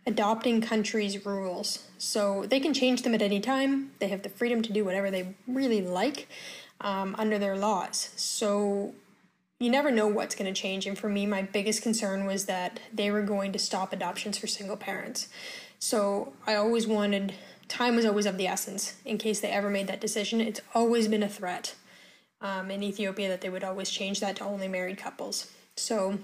[0.07, 1.87] adopting countries' rules.
[1.99, 3.93] So they can change them at any time.
[3.99, 6.29] They have the freedom to do whatever they really like
[6.81, 8.11] um, under their laws.
[8.17, 8.95] So
[9.61, 10.87] you never know what's going to change.
[10.87, 14.49] And for me, my biggest concern was that they were going to stop adoptions for
[14.49, 15.29] single parents.
[15.79, 17.35] So I always wanted,
[17.69, 20.41] time was always of the essence in case they ever made that decision.
[20.41, 21.77] It's always been a threat
[22.41, 25.51] um, in Ethiopia that they would always change that to only married couples.
[25.77, 26.19] So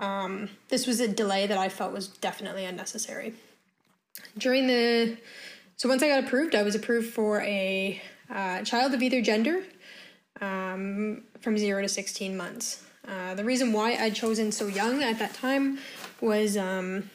[0.00, 3.34] um, this was a delay that I felt was definitely unnecessary.
[4.38, 5.16] During the
[5.76, 9.64] so once I got approved, I was approved for a uh, child of either gender
[10.40, 12.82] um, from zero to 16 months.
[13.06, 15.78] Uh, the reason why I'd chosen so young at that time
[16.20, 17.10] was um,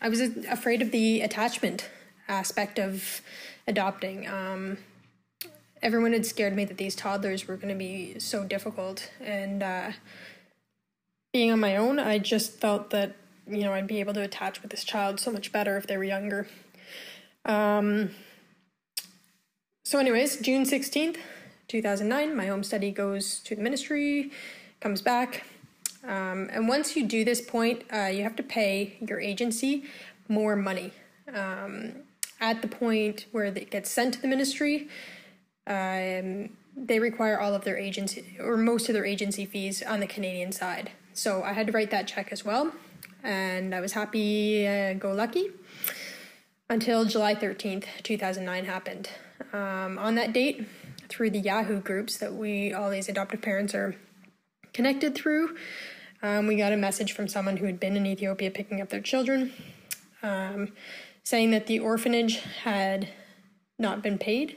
[0.00, 1.88] I was afraid of the attachment
[2.28, 3.22] aspect of
[3.66, 4.28] adopting.
[4.28, 4.78] Um,
[5.82, 9.10] everyone had scared me that these toddlers were going to be so difficult.
[9.20, 9.92] And uh,
[11.34, 13.16] being on my own, I just felt that,
[13.48, 15.96] you know, I'd be able to attach with this child so much better if they
[15.96, 16.46] were younger.
[17.44, 18.10] Um,
[19.84, 21.16] so, anyways, June 16th,
[21.66, 24.30] 2009, my home study goes to the ministry,
[24.78, 25.42] comes back.
[26.04, 29.82] Um, and once you do this point, uh, you have to pay your agency
[30.28, 30.92] more money.
[31.34, 31.94] Um,
[32.40, 34.88] at the point where it gets sent to the ministry,
[35.66, 40.06] um, they require all of their agency or most of their agency fees on the
[40.06, 40.92] Canadian side.
[41.16, 42.72] So I had to write that check as well,
[43.22, 45.50] and I was happy, uh, go lucky,
[46.68, 49.10] until July 13th, 2009 happened.
[49.52, 50.66] Um, on that date,
[51.08, 53.94] through the Yahoo groups that we, all these adoptive parents, are
[54.72, 55.56] connected through,
[56.20, 59.00] um, we got a message from someone who had been in Ethiopia picking up their
[59.00, 59.52] children,
[60.24, 60.72] um,
[61.22, 63.08] saying that the orphanage had
[63.78, 64.56] not been paid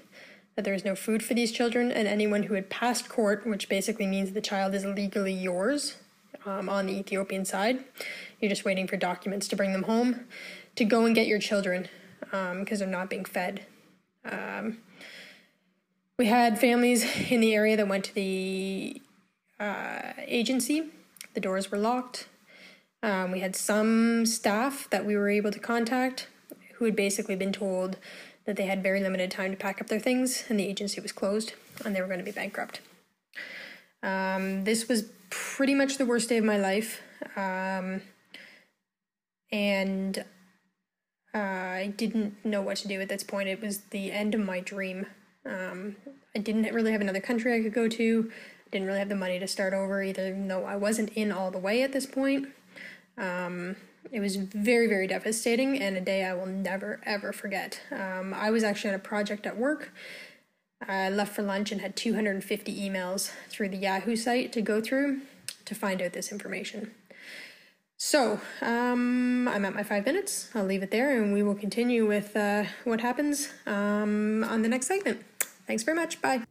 [0.55, 3.69] that there was no food for these children, and anyone who had passed court, which
[3.69, 5.97] basically means the child is legally yours
[6.47, 7.83] um, on the Ethiopian side.
[8.39, 10.25] You're just waiting for documents to bring them home
[10.75, 11.89] to go and get your children
[12.21, 13.65] because um, they're not being fed.
[14.25, 14.77] Um,
[16.17, 19.01] we had families in the area that went to the
[19.59, 20.89] uh, agency.
[21.33, 22.27] The doors were locked.
[23.03, 26.27] Um, we had some staff that we were able to contact
[26.75, 27.97] who had basically been told
[28.45, 31.11] that they had very limited time to pack up their things and the agency was
[31.11, 31.53] closed
[31.85, 32.81] and they were going to be bankrupt.
[34.03, 37.01] Um, this was pretty much the worst day of my life.
[37.35, 38.01] Um,
[39.51, 40.23] and
[41.33, 43.49] uh, I didn't know what to do at this point.
[43.49, 45.05] It was the end of my dream.
[45.45, 45.95] Um,
[46.35, 48.31] I didn't really have another country I could go to.
[48.31, 51.51] I didn't really have the money to start over, even though I wasn't in all
[51.51, 52.49] the way at this point.
[53.17, 53.75] Um,
[54.11, 57.81] it was very, very devastating and a day I will never, ever forget.
[57.91, 59.91] Um, I was actually on a project at work.
[60.85, 65.21] I left for lunch and had 250 emails through the Yahoo site to go through
[65.65, 66.91] to find out this information.
[67.97, 70.49] So, um, I'm at my five minutes.
[70.53, 74.69] I'll leave it there and we will continue with uh, what happens um, on the
[74.69, 75.25] next segment.
[75.65, 76.21] Thanks very much.
[76.21, 76.43] Bye.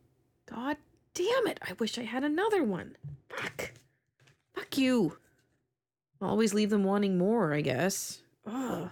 [0.47, 0.77] God
[1.15, 1.61] damn it.
[1.63, 2.97] I wish I had another one.
[3.29, 3.73] Fuck.
[4.55, 5.19] Fuck you.
[6.21, 8.21] Always leave them wanting more, I guess.
[8.47, 8.91] Ugh.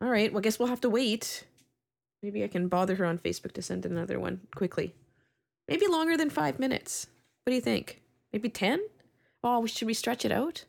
[0.00, 1.44] All right, well, I guess we'll have to wait.
[2.22, 4.94] Maybe I can bother her on Facebook to send another one quickly.
[5.68, 7.06] Maybe longer than five minutes.
[7.44, 8.02] What do you think?
[8.32, 8.80] Maybe 10?
[9.44, 10.64] Oh, we should we stretch it out?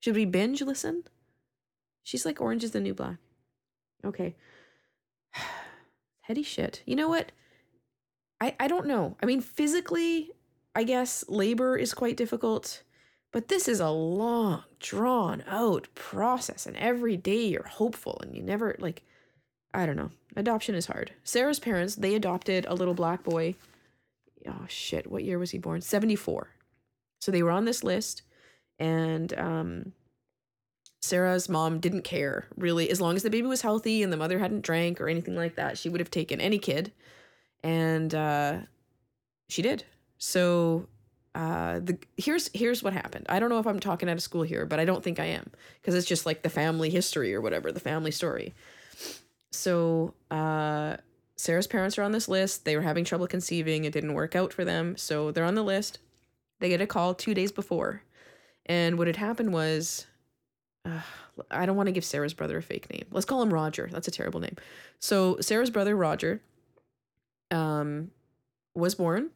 [0.00, 1.04] Should we binge listen?
[2.02, 3.16] She's like Orange is the New Black.
[4.04, 4.36] Okay.
[6.22, 6.82] Heady shit.
[6.86, 7.32] You know what?
[8.40, 9.16] I, I don't know.
[9.22, 10.30] I mean, physically,
[10.74, 12.82] I guess labor is quite difficult,
[13.32, 16.66] but this is a long, drawn out process.
[16.66, 19.02] And every day you're hopeful and you never, like,
[19.74, 20.10] I don't know.
[20.36, 21.12] Adoption is hard.
[21.24, 23.54] Sarah's parents, they adopted a little black boy.
[24.46, 25.10] Oh, shit.
[25.10, 25.80] What year was he born?
[25.80, 26.48] 74.
[27.20, 28.22] So they were on this list.
[28.78, 29.92] And um,
[31.02, 32.90] Sarah's mom didn't care really.
[32.90, 35.56] As long as the baby was healthy and the mother hadn't drank or anything like
[35.56, 36.92] that, she would have taken any kid.
[37.62, 38.58] And uh,
[39.48, 39.84] she did.
[40.18, 40.88] So
[41.34, 43.26] uh, the here's here's what happened.
[43.28, 45.26] I don't know if I'm talking out of school here, but I don't think I
[45.26, 48.54] am because it's just like the family history or whatever, the family story.
[49.54, 50.96] So uh,
[51.36, 52.64] Sarah's parents are on this list.
[52.64, 53.84] They were having trouble conceiving.
[53.84, 55.98] It didn't work out for them, so they're on the list.
[56.60, 58.02] They get a call two days before,
[58.66, 60.06] and what had happened was
[60.84, 61.00] uh,
[61.50, 63.06] I don't want to give Sarah's brother a fake name.
[63.10, 63.88] Let's call him Roger.
[63.90, 64.56] That's a terrible name.
[64.98, 66.40] So Sarah's brother Roger
[67.50, 68.10] um
[68.74, 69.30] was born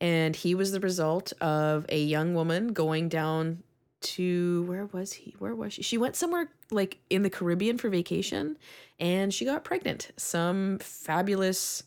[0.00, 3.62] and he was the result of a young woman going down
[4.00, 5.34] to where was he?
[5.38, 5.82] Where was she?
[5.82, 8.56] She went somewhere like in the Caribbean for vacation
[8.98, 10.10] and she got pregnant.
[10.16, 11.82] Some fabulous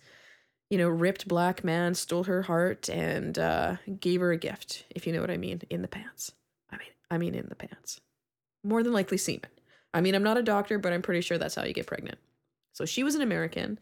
[0.69, 5.06] you know, ripped black man stole her heart and uh, gave her a gift, if
[5.06, 6.32] you know what I mean, in the pants.
[6.71, 8.02] I mean, I mean in the pants
[8.63, 9.49] more than likely semen.
[9.93, 12.17] I mean, I'm not a doctor, but I'm pretty sure that's how you get pregnant.
[12.71, 13.78] So she was an American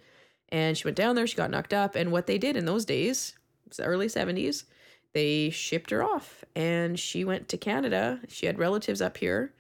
[0.49, 1.95] and she went down there, she got knocked up.
[1.95, 3.33] And what they did in those days,
[3.65, 4.65] it's the early 70s,
[5.13, 8.19] they shipped her off and she went to Canada.
[8.27, 9.53] She had relatives up here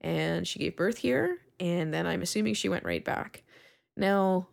[0.00, 1.38] and she gave birth here.
[1.58, 3.42] And then I'm assuming she went right back.
[3.96, 4.48] Now,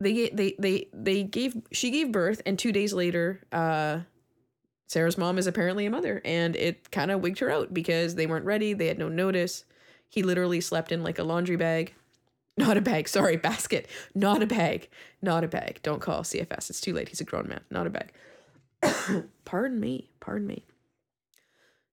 [0.00, 4.00] they they they they gave she gave birth and 2 days later uh
[4.86, 8.26] Sarah's mom is apparently a mother, and it kind of wigged her out because they
[8.26, 8.74] weren't ready.
[8.74, 9.64] They had no notice.
[10.08, 11.94] He literally slept in like a laundry bag.
[12.56, 13.88] Not a bag, sorry, basket.
[14.14, 14.88] Not a bag.
[15.20, 15.80] Not a bag.
[15.82, 16.70] Don't call CFS.
[16.70, 17.08] It's too late.
[17.08, 17.62] He's a grown man.
[17.70, 18.12] Not a bag.
[19.44, 20.10] pardon me.
[20.20, 20.64] Pardon me.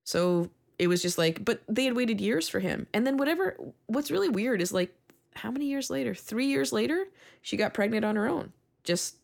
[0.04, 0.49] So
[0.80, 2.88] it was just like, but they had waited years for him.
[2.93, 3.56] And then whatever,
[3.88, 4.95] what's really weird is like,
[5.36, 6.13] how many years later?
[6.13, 7.06] Three years later,
[7.41, 8.51] she got pregnant on her own.
[8.84, 9.15] Just,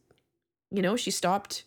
[0.71, 1.63] you know, she stopped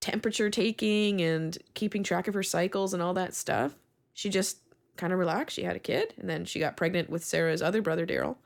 [0.00, 3.74] temperature taking and keeping track of her cycles and all that stuff.
[4.12, 4.58] She just
[4.96, 5.56] kind of relaxed.
[5.56, 8.36] She had a kid and then she got pregnant with Sarah's other brother, Daryl.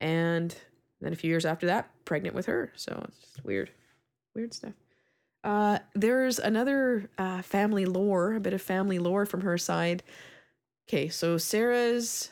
[0.00, 0.54] And
[1.00, 2.72] then a few years after that, pregnant with her.
[2.76, 3.70] So it's just weird,
[4.34, 4.74] weird stuff.
[5.44, 10.02] Uh, there's another uh, family lore, a bit of family lore from her side.
[10.88, 12.30] Okay, so Sarah's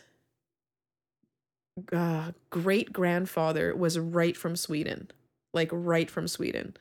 [1.93, 5.11] uh, great grandfather was right from Sweden,
[5.53, 6.75] like right from Sweden.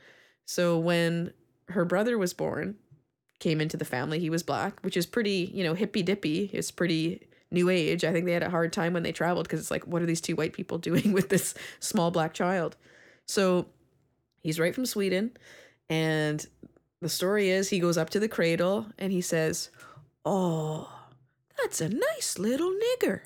[0.45, 1.33] So when
[1.69, 2.77] her brother was born,
[3.41, 4.19] came into the family.
[4.19, 6.49] He was black, which is pretty, you know, hippy dippy.
[6.53, 8.05] It's pretty new age.
[8.05, 10.05] I think they had a hard time when they traveled because it's like, what are
[10.05, 12.77] these two white people doing with this small black child?
[13.25, 13.65] So
[14.41, 15.31] he's right from Sweden.
[15.91, 16.47] And
[17.01, 19.69] the story is he goes up to the cradle and he says,
[20.25, 20.89] Oh,
[21.61, 23.21] that's a nice little nigger.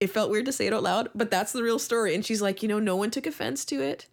[0.00, 2.14] It felt weird to say it out loud, but that's the real story.
[2.14, 4.06] And she's like, You know, no one took offense to it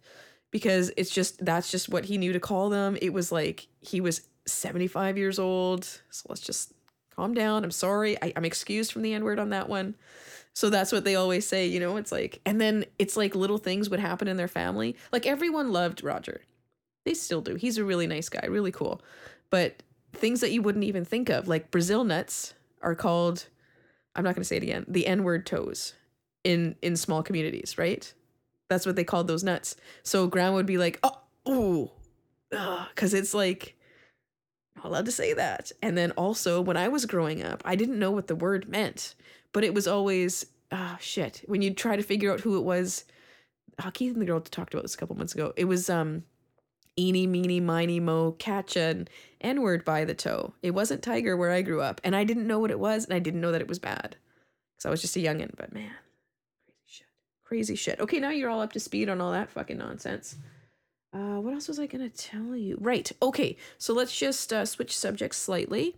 [0.50, 2.96] because it's just that's just what he knew to call them.
[3.02, 5.84] It was like he was 75 years old.
[6.08, 6.72] So let's just
[7.14, 7.62] calm down.
[7.62, 8.16] I'm sorry.
[8.22, 9.96] I, I'm excused from the N word on that one.
[10.54, 13.58] So that's what they always say, you know, it's like, and then it's like little
[13.58, 14.96] things would happen in their family.
[15.12, 16.40] Like everyone loved Roger.
[17.08, 17.54] They still do.
[17.54, 19.00] He's a really nice guy, really cool.
[19.48, 23.46] But things that you wouldn't even think of, like Brazil nuts, are called,
[24.14, 25.94] I'm not going to say it again, the N word toes
[26.44, 28.12] in in small communities, right?
[28.68, 29.74] That's what they called those nuts.
[30.02, 31.92] So grandma would be like, oh, oh,
[32.90, 33.74] because it's like,
[34.76, 35.72] not allowed to say that.
[35.80, 39.14] And then also, when I was growing up, I didn't know what the word meant,
[39.54, 41.42] but it was always, ah, oh, shit.
[41.46, 43.06] When you try to figure out who it was,
[43.82, 45.54] oh, Keith and the girl talked about this a couple months ago.
[45.56, 46.24] It was, um,
[46.98, 49.08] eeny, meeny, miny, mo, catch an
[49.40, 50.54] N word by the toe.
[50.62, 53.14] It wasn't tiger where I grew up, and I didn't know what it was, and
[53.14, 54.16] I didn't know that it was bad
[54.76, 55.56] because I was just a youngin'.
[55.56, 55.92] But man,
[56.66, 57.06] Crazy shit.
[57.44, 58.00] Crazy shit.
[58.00, 60.36] Okay, now you're all up to speed on all that fucking nonsense.
[61.12, 62.76] Uh, what else was I gonna tell you?
[62.80, 63.10] Right.
[63.22, 63.56] Okay.
[63.78, 65.96] So let's just uh, switch subjects slightly.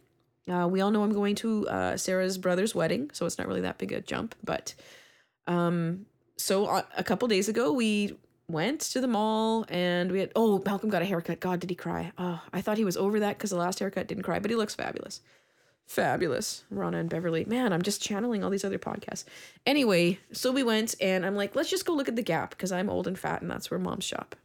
[0.48, 3.60] Uh, we all know I'm going to uh, Sarah's brother's wedding, so it's not really
[3.60, 4.34] that big a jump.
[4.42, 4.74] But
[5.46, 8.16] um, so uh, a couple days ago, we
[8.52, 11.40] went to the mall and we had oh Malcolm got a haircut.
[11.40, 12.12] God, did he cry?
[12.18, 14.56] Oh, I thought he was over that because the last haircut didn't cry, but he
[14.56, 15.20] looks fabulous.
[15.86, 16.62] Fabulous.
[16.72, 17.44] Ronna and Beverly.
[17.44, 19.24] Man, I'm just channeling all these other podcasts.
[19.66, 22.70] Anyway, so we went and I'm like, let's just go look at the Gap because
[22.70, 24.36] I'm old and fat and that's where moms shop.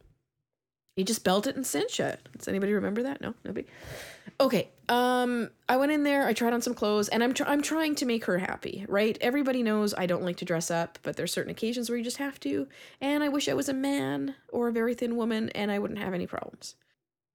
[0.96, 2.20] He just belted it and cinch it.
[2.36, 3.20] Does anybody remember that?
[3.20, 3.66] No, nobody.
[4.40, 4.70] Okay.
[4.88, 6.26] Um, I went in there.
[6.26, 9.18] I tried on some clothes, and I'm tr- I'm trying to make her happy, right?
[9.20, 12.18] Everybody knows I don't like to dress up, but there's certain occasions where you just
[12.18, 12.68] have to.
[13.00, 15.98] And I wish I was a man or a very thin woman, and I wouldn't
[15.98, 16.76] have any problems.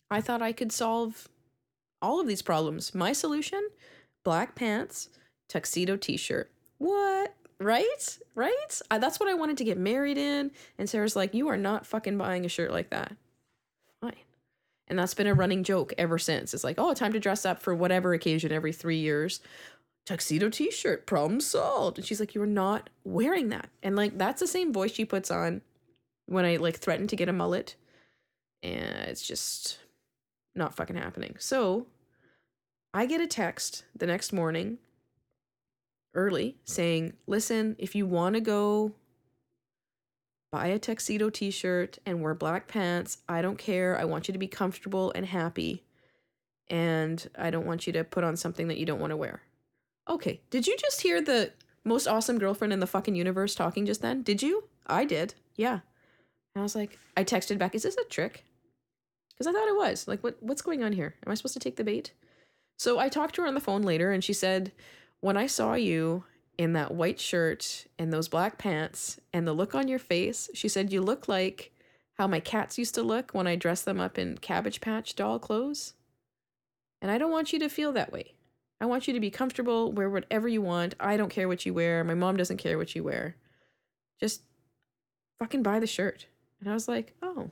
[0.10, 1.28] I thought I could solve
[2.02, 2.96] all of these problems.
[2.96, 3.68] My solution:
[4.24, 5.10] black pants,
[5.50, 6.52] tuxedo t-shirt.
[6.78, 7.36] What?
[7.60, 8.18] Right?
[8.34, 8.82] Right?
[8.89, 10.52] Uh, that's what I wanted to get married in.
[10.78, 13.18] And Sarah's like, "You are not fucking buying a shirt like that."
[14.92, 16.54] And that's been a running joke ever since.
[16.54, 19.39] It's like, oh, time to dress up for whatever occasion every three years.
[20.06, 21.98] Tuxedo t shirt, problem solved.
[21.98, 23.70] And she's like, you're not wearing that.
[23.82, 25.62] And like, that's the same voice she puts on
[26.26, 27.78] when I like threaten to get a mullet.
[28.62, 29.80] And it's just
[30.56, 31.38] not fucking happening.
[31.39, 31.88] So
[32.94, 34.78] I get a text the next morning
[36.14, 38.92] early saying, listen, if you want to go
[40.52, 43.20] buy a tuxedo t shirt and wear black pants.
[43.28, 43.97] I don't care.
[43.97, 45.84] I want you to be comfortable and happy.
[46.70, 49.41] And I don't want you to put on something that you don't want to wear.
[50.10, 50.41] Okay.
[50.49, 51.52] Did you just hear the
[51.84, 54.22] most awesome girlfriend in the fucking universe talking just then?
[54.22, 54.66] Did you?
[54.88, 55.34] I did.
[55.56, 55.80] Yeah.
[56.54, 58.43] And I was like, I texted back, is this a trick?
[59.32, 60.08] Because I thought it was.
[60.08, 61.16] Like, what what's going on here?
[61.26, 62.12] Am I supposed to take the bait?
[62.78, 64.72] So I talked to her on the phone later and she said,
[65.20, 66.26] When I saw you
[66.58, 70.68] in that white shirt and those black pants and the look on your face, she
[70.68, 71.72] said, You look like
[72.14, 75.39] how my cats used to look when I dressed them up in Cabbage Patch doll
[75.39, 75.93] clothes.
[77.02, 78.36] And I don't want you to feel that way.
[78.80, 80.95] I want you to be comfortable, wear whatever you want.
[80.99, 82.04] I don't care what you wear.
[82.04, 83.36] My mom doesn't care what you wear.
[84.20, 84.41] Just
[85.39, 86.28] fucking buy the shirt.
[86.60, 87.52] And I was like, oh.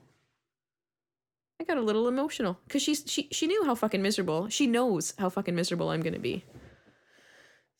[1.60, 4.48] I got a little emotional because she's she she knew how fucking miserable.
[4.48, 6.44] She knows how fucking miserable I'm gonna be.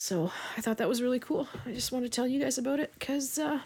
[0.01, 1.47] So I thought that was really cool.
[1.67, 3.61] I just want to tell you guys about it because uh,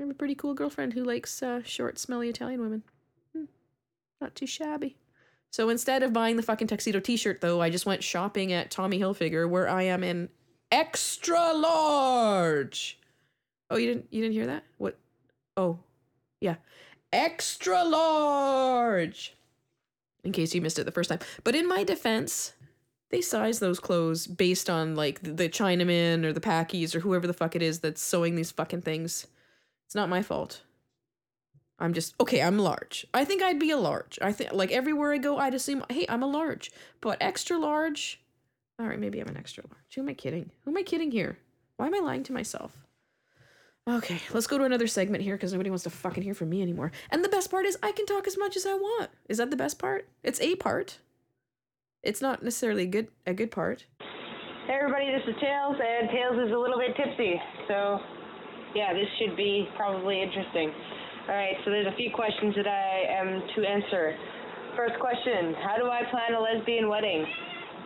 [0.00, 2.82] I'm a pretty cool girlfriend who likes uh, short, smelly Italian women.
[3.36, 3.44] Hmm.
[4.18, 4.96] Not too shabby.
[5.50, 8.98] So instead of buying the fucking tuxedo T-shirt, though, I just went shopping at Tommy
[8.98, 10.30] Hilfiger, where I am in
[10.70, 12.98] extra large.
[13.68, 14.64] Oh, you didn't you didn't hear that?
[14.78, 14.96] What?
[15.58, 15.80] Oh,
[16.40, 16.56] yeah,
[17.12, 19.34] extra large.
[20.24, 21.20] In case you missed it the first time.
[21.44, 22.54] But in my defense,
[23.12, 27.34] they size those clothes based on like the Chinaman or the Packies or whoever the
[27.34, 29.26] fuck it is that's sewing these fucking things.
[29.86, 30.62] It's not my fault.
[31.78, 32.40] I'm just okay.
[32.40, 33.06] I'm large.
[33.12, 34.18] I think I'd be a large.
[34.22, 36.72] I think like everywhere I go, I'd assume, hey, I'm a large.
[37.00, 38.20] But extra large.
[38.80, 39.94] All right, maybe I'm an extra large.
[39.94, 40.50] Who am I kidding?
[40.64, 41.38] Who am I kidding here?
[41.76, 42.72] Why am I lying to myself?
[43.88, 46.62] Okay, let's go to another segment here because nobody wants to fucking hear from me
[46.62, 46.92] anymore.
[47.10, 49.10] And the best part is I can talk as much as I want.
[49.28, 50.08] Is that the best part?
[50.22, 50.98] It's a part.
[52.02, 53.86] It's not necessarily a good a good part.
[54.66, 57.38] Hey everybody, this is Tails, and Tails is a little bit tipsy,
[57.68, 57.98] so
[58.74, 60.74] yeah, this should be probably interesting.
[61.28, 64.18] All right, so there's a few questions that I am to answer.
[64.74, 67.24] First question: How do I plan a lesbian wedding?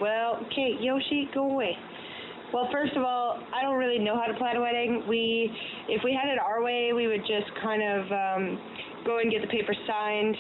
[0.01, 1.77] Well, okay, Yoshi, go away.
[2.55, 5.05] Well, first of all, I don't really know how to plan a wedding.
[5.09, 5.53] We,
[5.89, 8.43] if we had it our way, we would just kind of um,
[9.05, 10.37] go and get the paper signed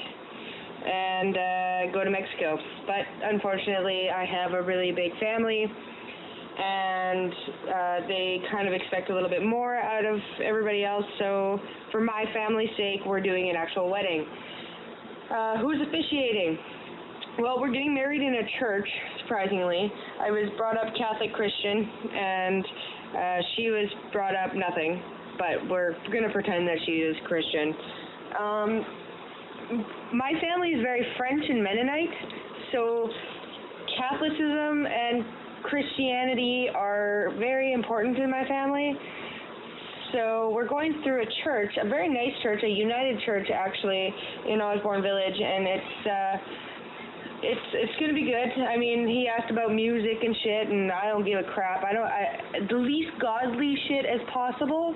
[0.86, 2.58] and uh, go to Mexico.
[2.86, 9.14] But unfortunately, I have a really big family, and uh, they kind of expect a
[9.14, 11.04] little bit more out of everybody else.
[11.18, 11.60] So,
[11.90, 14.24] for my family's sake, we're doing an actual wedding.
[15.30, 16.58] Uh, who's officiating?
[17.38, 18.88] Well, we're getting married in a church,
[19.20, 19.92] surprisingly.
[20.20, 21.84] I was brought up Catholic Christian,
[22.14, 25.02] and uh, she was brought up nothing,
[25.36, 27.74] but we're going to pretend that she is Christian.
[28.40, 28.86] Um,
[30.14, 32.14] my family is very French and Mennonite,
[32.72, 33.08] so
[33.98, 35.24] Catholicism and
[35.64, 38.94] Christianity are very important in my family.
[40.12, 44.14] So we're going through a church, a very nice church, a United Church actually
[44.48, 46.36] in Osborne Village, and it's uh,
[47.42, 48.62] it's it's gonna be good.
[48.62, 51.84] I mean, he asked about music and shit, and I don't give a crap.
[51.84, 54.94] I don't I, the least godly shit as possible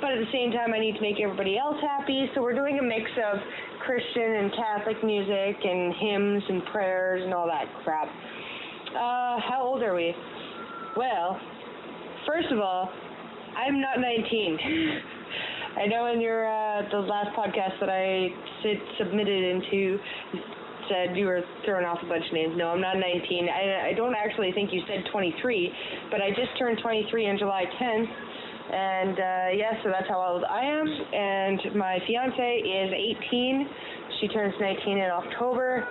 [0.00, 2.30] but at the same time, I need to make everybody else happy.
[2.34, 3.38] So we're doing a mix of
[3.84, 8.08] Christian and Catholic music and hymns and prayers and all that crap.
[8.94, 10.14] Uh, how old are we?
[10.96, 11.40] Well,
[12.26, 12.90] first of all,
[13.56, 14.58] I'm not 19.
[15.78, 18.28] I know in your uh, the last podcast that I
[18.98, 19.98] submitted into
[20.88, 22.54] said you were throwing off a bunch of names.
[22.56, 23.48] No, I'm not 19.
[23.48, 25.72] I, I don't actually think you said 23,
[26.10, 28.08] but I just turned 23 on July 10th.
[28.70, 30.86] And uh, yeah, so that's how old I am.
[30.86, 32.92] And my fiance is
[33.28, 33.68] 18.
[34.20, 35.86] She turns 19 in October.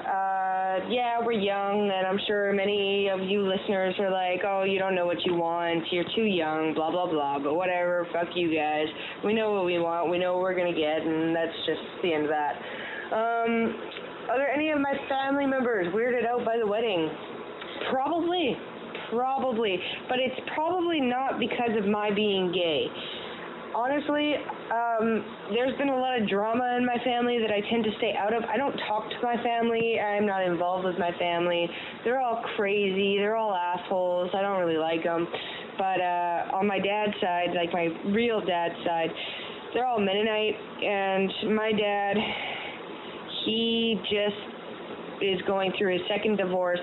[0.00, 4.78] Uh, yeah, we're young, and I'm sure many of you listeners are like, oh, you
[4.78, 5.84] don't know what you want.
[5.92, 7.38] You're too young, blah, blah, blah.
[7.38, 8.86] But whatever, fuck you guys.
[9.24, 10.10] We know what we want.
[10.10, 12.54] We know what we're going to get, and that's just the end of that.
[13.12, 13.76] Um,
[14.30, 17.10] are there any of my family members weirded out by the wedding?
[17.90, 18.56] Probably.
[19.10, 19.78] Probably.
[20.08, 22.86] But it's probably not because of my being gay.
[23.74, 24.34] Honestly,
[24.70, 28.14] um, there's been a lot of drama in my family that I tend to stay
[28.18, 28.42] out of.
[28.44, 29.98] I don't talk to my family.
[30.00, 31.68] I'm not involved with my family.
[32.04, 33.16] They're all crazy.
[33.18, 34.30] They're all assholes.
[34.34, 35.26] I don't really like them.
[35.78, 39.10] But uh, on my dad's side, like my real dad's side,
[39.72, 40.56] they're all Mennonite.
[40.82, 42.16] And my dad,
[43.46, 46.80] he just is going through his second divorce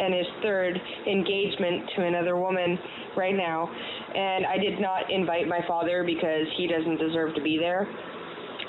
[0.00, 2.78] and his third engagement to another woman
[3.16, 3.68] right now.
[4.14, 7.86] And I did not invite my father because he doesn't deserve to be there.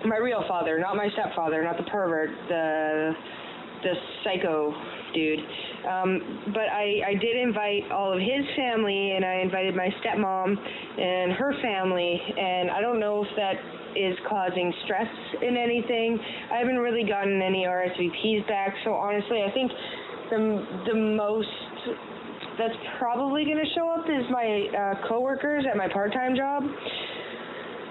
[0.06, 3.14] My real father, not my stepfather, not the pervert, the
[3.84, 4.74] the psycho
[5.14, 5.40] dude.
[5.90, 10.56] Um, but I, I did invite all of his family, and I invited my stepmom
[10.58, 13.56] and her family, and I don't know if that
[13.98, 15.08] is causing stress
[15.42, 16.20] in anything.
[16.52, 19.72] I haven't really gotten any RSVPs back, so honestly, I think
[20.32, 21.48] the the most
[22.58, 26.64] that's probably going to show up is my uh, coworkers at my part-time job,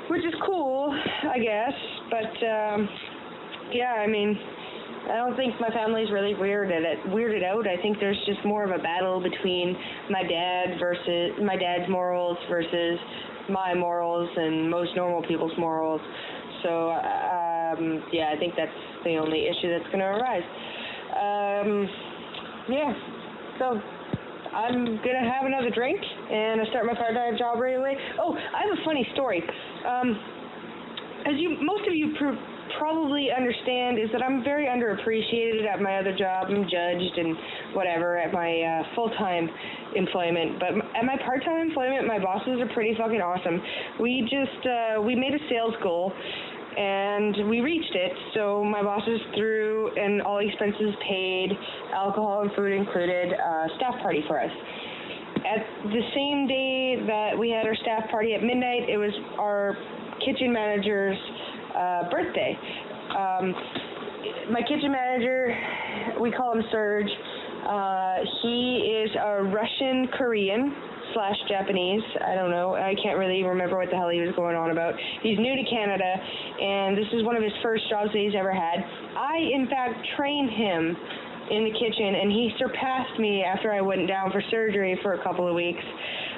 [0.09, 0.93] which is cool,
[1.31, 1.73] I guess.
[2.11, 2.89] But um,
[3.73, 4.39] yeah, I mean,
[5.11, 7.67] I don't think my family's really weirded it weirded out.
[7.67, 9.77] I think there's just more of a battle between
[10.11, 12.99] my dad versus my dad's morals versus
[13.49, 16.01] my morals and most normal people's morals.
[16.63, 18.71] So um, yeah, I think that's
[19.05, 20.45] the only issue that's going to arise.
[21.17, 21.89] Um,
[22.71, 22.93] yeah,
[23.59, 23.81] so
[24.55, 27.97] I'm gonna have another drink and I start my part-time job right away.
[28.19, 29.43] Oh, I have a funny story.
[29.87, 30.19] Um,
[31.27, 32.39] as you, most of you pr-
[32.79, 36.47] probably understand, is that I'm very underappreciated at my other job.
[36.49, 37.37] I'm judged and
[37.75, 39.51] whatever at my uh, full-time
[39.97, 43.61] employment, but at my part-time employment, my bosses are pretty fucking awesome.
[44.01, 46.13] We just uh, we made a sales goal
[46.77, 48.13] and we reached it.
[48.35, 51.51] So my bosses threw an all expenses paid,
[51.95, 54.51] alcohol and food included uh, staff party for us.
[55.37, 59.77] At the same day that we had our staff party at midnight, it was our
[60.25, 61.19] kitchen manager's
[61.77, 62.57] uh, birthday.
[63.17, 63.55] Um,
[64.53, 65.57] my kitchen manager,
[66.21, 67.09] we call him Serge.
[67.67, 70.75] Uh, he is a Russian Korean
[71.15, 72.03] slash Japanese.
[72.25, 72.75] I don't know.
[72.75, 74.95] I can't really remember what the hell he was going on about.
[75.23, 78.53] He's new to Canada, and this is one of his first jobs that he's ever
[78.53, 78.85] had.
[79.17, 80.97] I, in fact, trained him
[81.51, 85.23] in the kitchen, and he surpassed me after I went down for surgery for a
[85.23, 85.83] couple of weeks,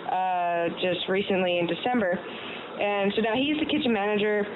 [0.08, 2.16] uh, just recently in December.
[2.16, 4.46] And so now he's the kitchen manager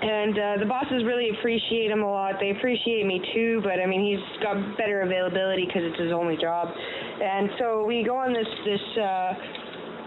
[0.00, 2.40] and uh, the bosses really appreciate him a lot.
[2.40, 6.36] They appreciate me too, but I mean, he's got better availability because it's his only
[6.36, 6.68] job.
[6.72, 9.30] And so we go on this this uh,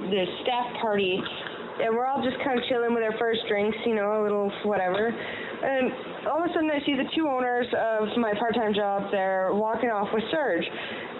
[0.09, 1.21] this staff party,
[1.81, 4.51] and we're all just kind of chilling with our first drinks, you know, a little
[4.65, 5.13] whatever.
[5.13, 5.93] And
[6.27, 9.89] all of a sudden, I see the two owners of my part-time job there walking
[9.89, 10.65] off with Serge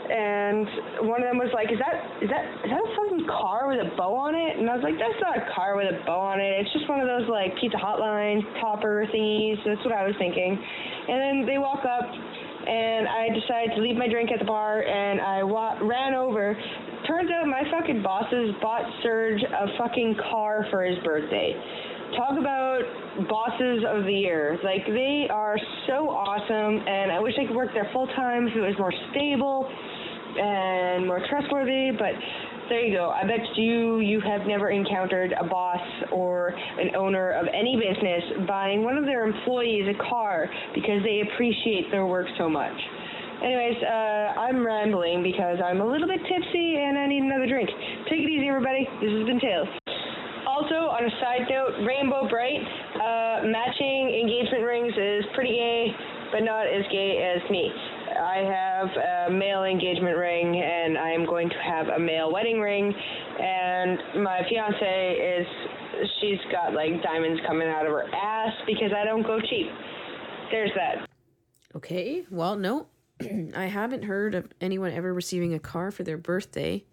[0.10, 3.68] and one of them was like, "Is that is that is that a fucking car
[3.68, 5.98] with a bow on it?" And I was like, "That's not a car with a
[6.06, 6.60] bow on it.
[6.60, 10.56] It's just one of those like pizza hotline topper thingies." That's what I was thinking.
[10.56, 14.84] And then they walk up, and I decided to leave my drink at the bar,
[14.84, 16.56] and I wa- ran over.
[17.08, 21.52] Turns out my fucking bosses bought Serge a fucking car for his birthday.
[22.18, 22.82] Talk about
[23.28, 24.60] bosses of the year.
[24.64, 25.58] Like they are
[25.88, 28.94] so awesome, and I wish I could work there full time if it was more
[29.12, 29.70] stable
[30.38, 32.14] and more trustworthy, but
[32.70, 33.10] there you go.
[33.10, 38.48] I bet you you have never encountered a boss or an owner of any business
[38.48, 42.78] buying one of their employees a car because they appreciate their work so much.
[43.44, 47.70] Anyways, uh, I'm rambling because I'm a little bit tipsy and I need another drink.
[48.10, 48.88] Take it easy, everybody.
[49.02, 49.83] This has been Tails.
[50.64, 52.64] Also, on a side note, Rainbow Brite,
[52.96, 55.92] uh, matching engagement rings is pretty gay,
[56.32, 57.70] but not as gay as me.
[58.16, 62.62] I have a male engagement ring and I am going to have a male wedding
[62.62, 65.48] ring and my fiance is
[66.22, 69.68] she's got like diamonds coming out of her ass because I don't go cheap.
[70.50, 71.10] There's that.
[71.76, 72.88] Okay, well, no,
[73.54, 76.86] I haven't heard of anyone ever receiving a car for their birthday.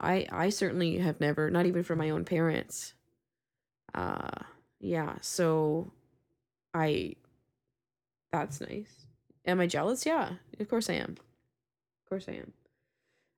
[0.00, 2.94] I I certainly have never, not even from my own parents.
[3.94, 4.44] Uh
[4.80, 5.90] yeah, so
[6.74, 7.16] I
[8.32, 9.06] that's nice.
[9.46, 10.04] Am I jealous?
[10.04, 11.12] Yeah, of course I am.
[11.12, 12.52] Of course I am.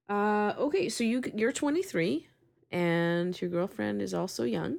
[0.08, 2.26] Uh, okay, so you you're 23,
[2.70, 4.78] and your girlfriend is also young.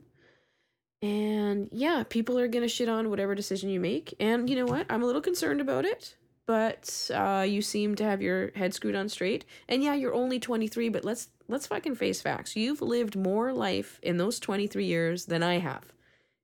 [1.01, 4.13] And yeah, people are gonna shit on whatever decision you make.
[4.19, 4.85] And you know what?
[4.89, 6.15] I'm a little concerned about it,
[6.49, 9.45] but uh, you seem to have your head screwed on straight.
[9.67, 12.55] And yeah, you're only 23, but let's let's fucking face facts.
[12.55, 15.93] You've lived more life in those 23 years than I have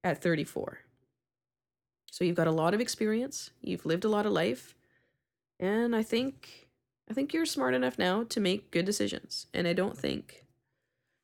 [0.03, 0.78] at 34.
[2.12, 4.76] So you've got a lot of experience, you've lived a lot of life,
[5.60, 6.68] and I think
[7.10, 9.47] I think you're smart enough now to make good decisions.
[9.56, 10.45] And I don't think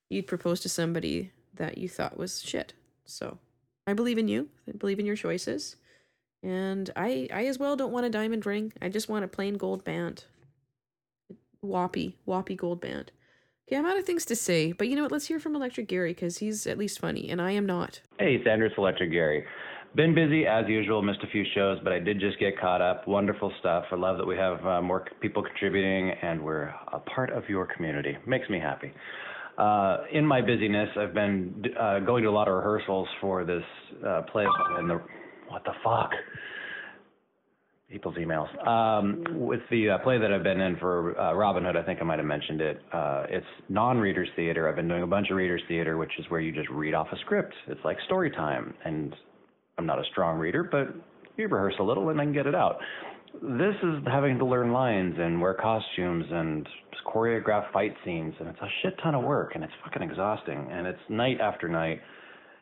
[0.10, 2.74] you'd propose to somebody that you thought was shit.
[3.06, 3.38] So
[3.86, 4.50] I believe in you.
[4.68, 5.76] I believe in your choices.
[6.44, 8.74] And I I as well don't want a diamond ring.
[8.82, 10.26] I just want a plain gold band.
[11.62, 13.12] Whoppy, whoppy gold band.
[13.68, 15.12] Okay, I'm out of things to say, but you know what?
[15.12, 18.02] Let's hear from Electric Gary because he's at least funny, and I am not.
[18.20, 19.46] Hey, Sanders Electric Gary.
[19.94, 23.08] Been busy as usual, missed a few shows, but I did just get caught up.
[23.10, 23.84] Wonderful stuff.
[23.92, 27.66] I love that we have uh, more people contributing and we're a part of your
[27.66, 28.18] community.
[28.26, 28.94] Makes me happy.
[29.58, 33.64] Uh, in my busyness, I've been uh, going to a lot of rehearsals for this
[34.08, 34.46] uh, play
[34.88, 35.02] the
[35.52, 36.12] what the fuck
[37.92, 38.48] people's emails.
[38.66, 42.00] Um, with the uh, play that I've been in for uh, Robin Hood, I think
[42.02, 42.82] I might have mentioned it.
[42.94, 44.70] Uh, it's non-readers theater.
[44.70, 47.08] I've been doing a bunch of readers theater, which is where you just read off
[47.12, 47.54] a script.
[47.68, 49.14] It's like story time, and
[49.78, 50.88] I'm not a strong reader, but
[51.38, 52.78] you rehearse a little and then get it out.
[53.42, 56.68] This is having to learn lines and wear costumes and
[57.14, 60.88] choreograph fight scenes, and it's a shit ton of work, and it's fucking exhausting, and
[60.88, 62.00] it's night after night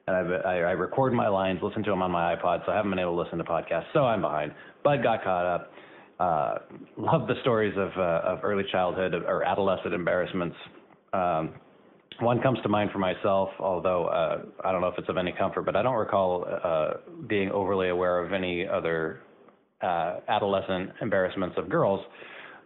[0.09, 2.75] and I, I, I record my lines, listen to them on my iPod, so I
[2.75, 4.53] haven't been able to listen to podcasts, so I'm behind.
[4.83, 5.71] But got caught up.
[6.19, 6.55] Uh,
[6.97, 10.55] love the stories of uh, of early childhood or adolescent embarrassments.
[11.13, 11.53] Um,
[12.19, 15.31] one comes to mind for myself, although uh, I don't know if it's of any
[15.31, 16.93] comfort, but I don't recall uh,
[17.27, 19.21] being overly aware of any other
[19.81, 22.01] uh, adolescent embarrassments of girls.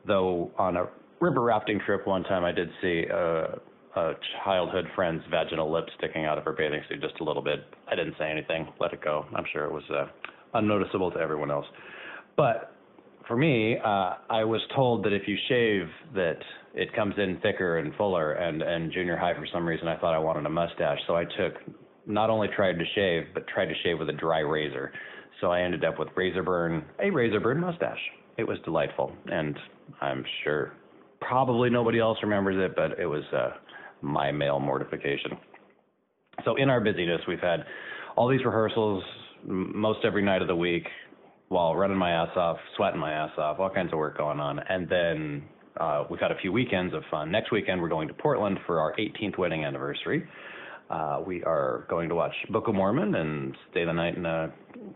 [0.07, 0.87] Though on a
[1.19, 3.03] river rafting trip one time, I did see.
[3.13, 3.47] Uh,
[3.95, 4.13] a
[4.43, 7.65] childhood friend's vaginal lip sticking out of her bathing suit just a little bit.
[7.89, 9.25] I didn't say anything, let it go.
[9.35, 10.07] I'm sure it was uh,
[10.53, 11.65] unnoticeable to everyone else.
[12.35, 12.73] But
[13.27, 16.39] for me, uh, I was told that if you shave, that
[16.73, 18.33] it comes in thicker and fuller.
[18.33, 21.23] And and junior high, for some reason, I thought I wanted a mustache, so I
[21.25, 21.53] took
[22.05, 24.91] not only tried to shave, but tried to shave with a dry razor.
[25.39, 27.99] So I ended up with razor burn, a razor burn mustache.
[28.37, 29.57] It was delightful, and
[30.01, 30.73] I'm sure
[31.21, 33.51] probably nobody else remembers it, but it was uh,
[34.03, 35.31] my male mortification.
[36.45, 37.65] So in our busyness, we've had
[38.15, 39.03] all these rehearsals
[39.45, 40.85] most every night of the week
[41.49, 44.59] while running my ass off, sweating my ass off, all kinds of work going on.
[44.59, 45.43] And then
[45.79, 47.31] uh, we've had a few weekends of fun.
[47.31, 50.27] Next weekend, we're going to Portland for our 18th wedding anniversary.
[50.89, 54.51] Uh, we are going to watch Book of Mormon and stay the night in a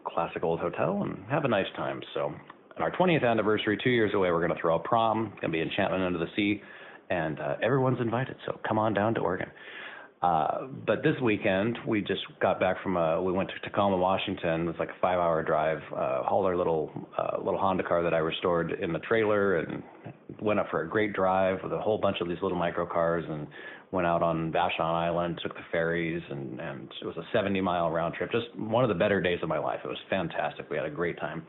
[0.05, 2.01] classic old hotel and have a nice time.
[2.13, 2.33] So,
[2.75, 5.31] on our 20th anniversary, two years away, we're going to throw a prom.
[5.31, 6.61] It's going to be Enchantment Under the Sea
[7.09, 8.35] and uh, everyone's invited.
[8.45, 9.49] So come on down to Oregon.
[10.21, 14.61] Uh, but this weekend we just got back from a we went to Tacoma, Washington.
[14.61, 15.77] It was like a five hour drive.
[15.95, 19.83] Uh, hauled our little uh, little Honda car that I restored in the trailer and
[20.41, 23.25] went up for a great drive with a whole bunch of these little micro cars
[23.29, 23.45] and
[23.91, 27.91] went out on Vashon Island, took the ferries and and it was a 70 mile
[27.91, 28.31] round trip.
[28.31, 29.81] Just one of the better days of my life.
[29.83, 30.67] It was fantastic.
[30.71, 31.43] We had a great time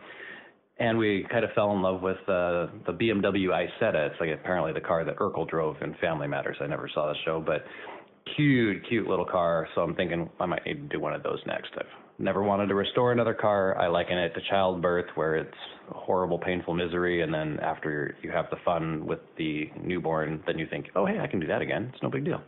[0.79, 4.11] and we kind of fell in love with uh, the BMW Isetta.
[4.11, 6.57] It's like apparently the car that Urkel drove in Family Matters.
[6.61, 7.64] I never saw the show, but
[8.37, 9.66] cute, cute little car.
[9.74, 11.70] So I'm thinking I might need to do one of those next.
[11.76, 11.87] I've
[12.18, 13.76] never wanted to restore another car.
[13.76, 15.57] I liken it to childbirth, where it's
[15.91, 20.66] horrible, painful misery, and then after you have the fun with the newborn, then you
[20.70, 21.91] think, oh hey, I can do that again.
[21.93, 22.41] It's no big deal.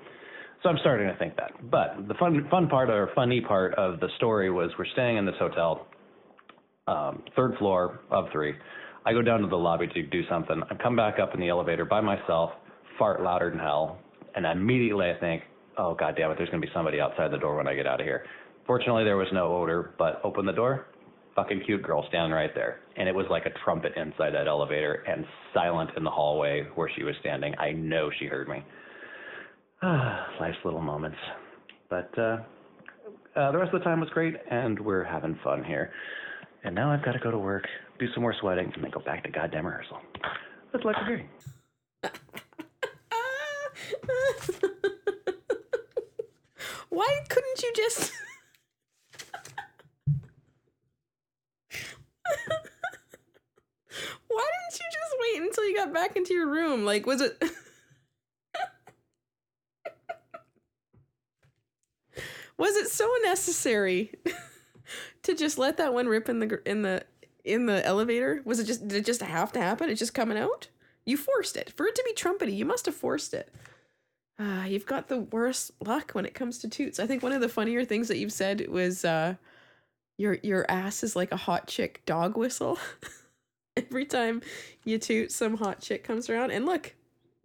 [0.62, 1.53] So I'm starting to think that.
[1.70, 5.24] But the fun, fun part or funny part of the story was we're staying in
[5.24, 5.87] this hotel
[6.87, 8.55] um, third floor of three.
[9.05, 10.62] I go down to the lobby to do something.
[10.70, 12.51] I come back up in the elevator by myself,
[12.99, 13.99] fart louder than hell,
[14.35, 15.43] and immediately I think,
[15.78, 18.01] oh god damn it, there's gonna be somebody outside the door when I get out
[18.01, 18.24] of here.
[18.66, 20.87] Fortunately, there was no odor, but open the door,
[21.35, 25.03] fucking cute girl standing right there, and it was like a trumpet inside that elevator
[25.09, 25.24] and
[25.55, 27.55] silent in the hallway where she was standing.
[27.59, 28.62] I know she heard me.
[29.83, 31.18] Ah, life's little moments,
[31.89, 32.37] but uh,
[33.37, 35.91] uh, the rest of the time was great, and we're having fun here.
[36.63, 37.67] And now I've got to go to work,
[37.99, 39.99] do some more sweating, and then go back to goddamn rehearsal.
[40.73, 41.29] That's like a dream.
[46.91, 48.13] Why couldn't you just.
[54.29, 56.85] Why didn't you just wait until you got back into your room?
[56.85, 57.43] Like, was it.
[62.59, 64.13] was it so necessary?
[65.22, 67.05] To just let that one rip in the in the
[67.45, 68.43] in the elevator?
[68.45, 69.91] Was it just did it just have to happen?
[69.91, 70.68] It's just coming out?
[71.05, 71.72] You forced it.
[71.76, 73.53] For it to be trumpety, you must have forced it.
[74.38, 76.99] Ah, uh, you've got the worst luck when it comes to toots.
[76.99, 79.34] I think one of the funnier things that you've said was uh
[80.18, 82.78] your your ass is like a hot chick dog whistle.
[83.76, 84.43] Every time
[84.84, 86.51] you toot, some hot chick comes around.
[86.51, 86.95] And look,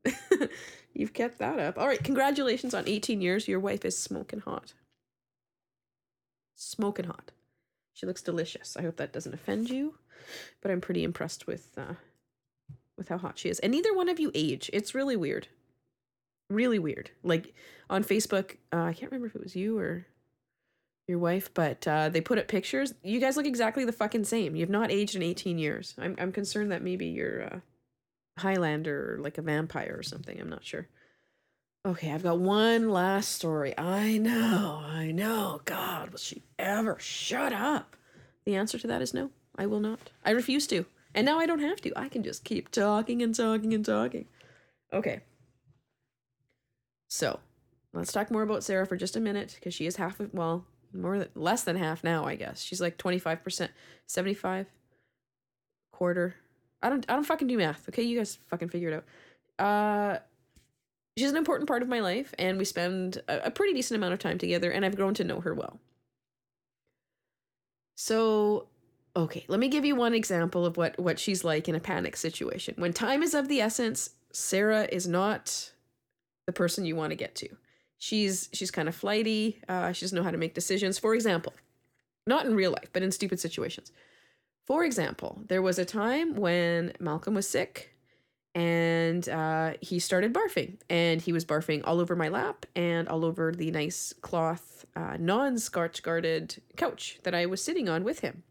[0.94, 1.78] you've kept that up.
[1.78, 3.48] All right, congratulations on 18 years.
[3.48, 4.74] Your wife is smoking hot.
[6.56, 7.32] Smoking hot.
[7.96, 8.76] She looks delicious.
[8.76, 9.96] I hope that doesn't offend you,
[10.62, 11.94] but I'm pretty impressed with uh,
[12.98, 13.58] with how hot she is.
[13.60, 14.70] And neither one of you age.
[14.74, 15.48] It's really weird.
[16.50, 17.12] Really weird.
[17.24, 17.54] Like
[17.90, 20.06] on Facebook, uh, I can't remember if it was you or
[21.08, 22.94] your wife, but uh, they put up pictures.
[23.02, 24.58] You guys look exactly the fucking same.
[24.58, 25.96] You've not aged in 18 years.
[25.98, 27.62] I'm I'm concerned that maybe you're a
[28.38, 30.40] Highlander or like a vampire or something.
[30.40, 30.90] I'm not sure.
[31.86, 33.78] Okay, I've got one last story.
[33.78, 35.62] I know, I know.
[35.66, 37.96] God, will she ever shut up?
[38.44, 39.30] The answer to that is no.
[39.56, 40.00] I will not.
[40.24, 40.88] I refuse to.
[41.14, 41.94] And now I don't have to.
[41.96, 44.26] I can just keep talking and talking and talking.
[44.92, 45.22] Okay.
[47.08, 47.40] So,
[47.94, 50.66] let's talk more about Sarah for just a minute because she is half of, well,
[50.92, 52.64] more than, less than half now, I guess.
[52.64, 53.70] She's like 25%,
[54.08, 54.66] 75
[55.92, 56.34] quarter.
[56.82, 57.88] I don't I don't fucking do math.
[57.90, 59.04] Okay, you guys fucking figure it
[59.60, 59.66] out.
[59.66, 60.20] Uh
[61.18, 64.20] she's an important part of my life and we spend a, pretty decent amount of
[64.20, 65.80] time together and I've grown to know her well.
[67.96, 68.68] So,
[69.16, 72.18] okay, let me give you one example of what what she's like in a panic
[72.18, 72.76] situation.
[72.78, 75.72] When time is of the essence, Sarah is not
[76.46, 77.50] the person you want to get to.
[77.98, 79.62] She's she's kind of flighty.
[79.70, 81.00] Uh, she doesn't know how to make decisions.
[81.00, 81.54] For example,
[82.28, 83.94] not in real life, but in stupid situations.
[84.66, 87.95] For example, there was a time when Malcolm was sick
[88.56, 93.26] and uh, he started barfing and he was barfing all over my lap and all
[93.26, 98.44] over the nice cloth uh, non-scotch guarded couch that i was sitting on with him.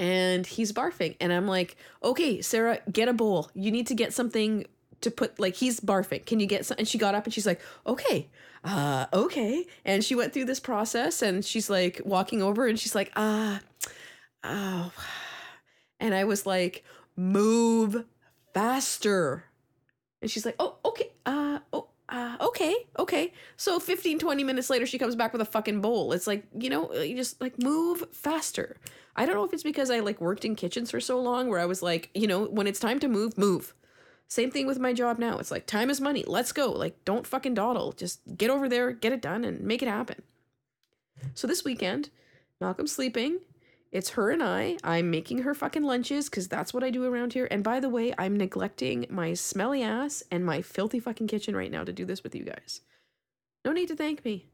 [0.00, 3.50] And he's barfing and i'm like okay sarah get a bowl.
[3.54, 4.66] You need to get something
[5.02, 6.26] to put like he's barfing.
[6.26, 8.28] Can you get some and she got up and she's like okay
[8.64, 9.66] uh okay.
[9.84, 13.60] And she went through this process and she's like walking over and she's like ah
[14.42, 14.90] oh
[16.00, 16.82] and i was like
[17.14, 18.04] move
[18.54, 19.44] faster.
[20.22, 23.32] And she's like, oh, okay, uh, oh, uh, okay, okay.
[23.56, 26.12] So 15, 20 minutes later, she comes back with a fucking bowl.
[26.12, 28.76] It's like, you know, you just like move faster.
[29.16, 31.60] I don't know if it's because I like worked in kitchens for so long where
[31.60, 33.74] I was like, you know, when it's time to move, move.
[34.28, 35.38] Same thing with my job now.
[35.38, 36.24] It's like, time is money.
[36.26, 36.70] Let's go.
[36.70, 37.92] Like, don't fucking dawdle.
[37.92, 40.22] Just get over there, get it done, and make it happen.
[41.34, 42.10] So this weekend,
[42.60, 43.40] Malcolm's sleeping.
[43.92, 44.76] It's her and I.
[44.84, 47.48] I'm making her fucking lunches because that's what I do around here.
[47.50, 51.72] And by the way, I'm neglecting my smelly ass and my filthy fucking kitchen right
[51.72, 52.82] now to do this with you guys.
[53.64, 54.46] No need to thank me.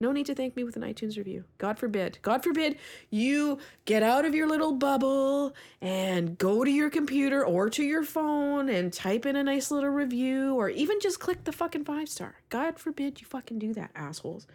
[0.00, 1.42] No need to thank me with an iTunes review.
[1.58, 2.18] God forbid.
[2.22, 2.78] God forbid
[3.10, 8.04] you get out of your little bubble and go to your computer or to your
[8.04, 12.08] phone and type in a nice little review or even just click the fucking five
[12.08, 12.36] star.
[12.48, 14.46] God forbid you fucking do that, assholes.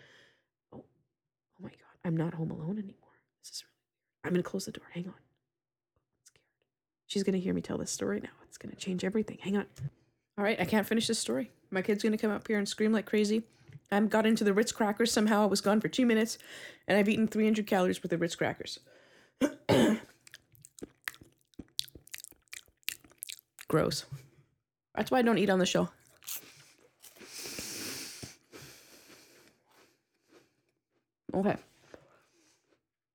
[0.72, 1.98] Oh, oh my God.
[2.06, 3.12] I'm not home alone anymore.
[3.42, 3.64] This is
[4.24, 4.86] I'm gonna close the door.
[4.94, 5.14] Hang on.
[5.14, 6.44] I'm scared.
[7.08, 8.30] She's gonna hear me tell this story now.
[8.48, 9.38] It's gonna change everything.
[9.42, 9.66] Hang on.
[10.38, 11.52] All right, I can't finish this story.
[11.70, 13.44] My kid's gonna come up here and scream like crazy.
[13.92, 15.44] I got into the Ritz crackers somehow.
[15.44, 16.40] I was gone for two minutes,
[16.88, 18.80] and I've eaten 300 calories worth of Ritz crackers.
[23.68, 24.06] Gross.
[24.96, 25.90] That's why I don't eat on the show.
[31.34, 31.56] Okay.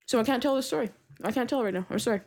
[0.08, 0.90] So I can't tell the story.
[1.22, 1.86] I can't tell right now.
[1.90, 2.22] I'm sorry.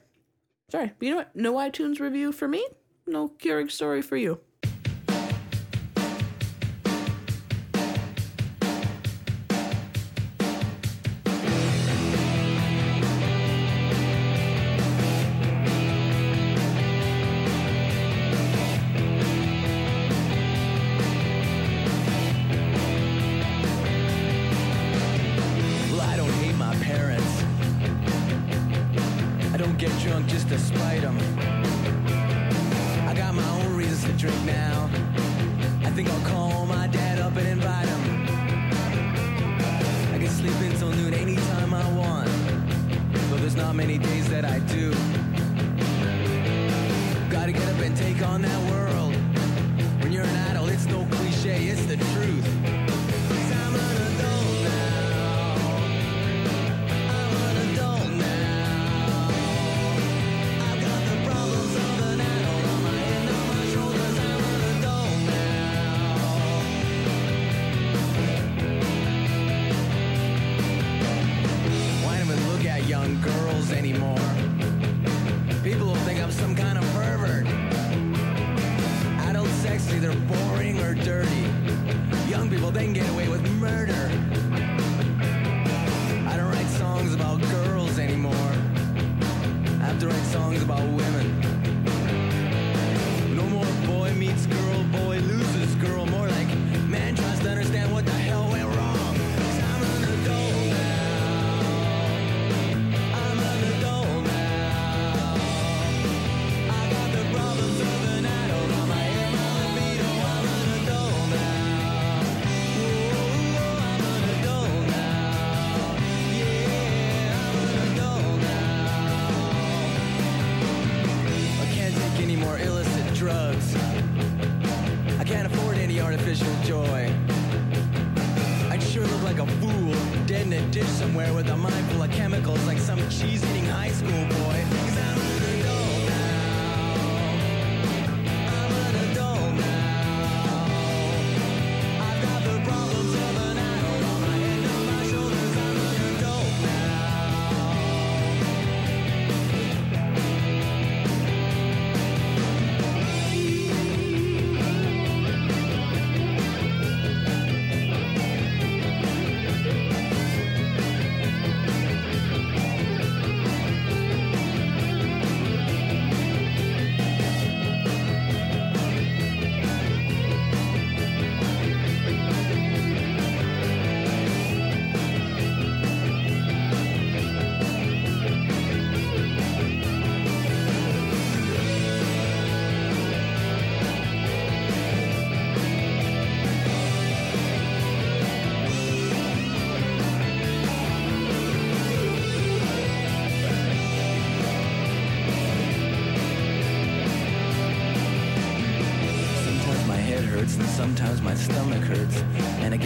[0.69, 0.91] Sorry.
[0.99, 1.35] But you know what?
[1.35, 2.63] No iTunes review for me.
[3.07, 4.39] No Keurig story for you.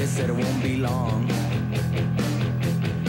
[0.06, 1.28] Guess that it won't be long.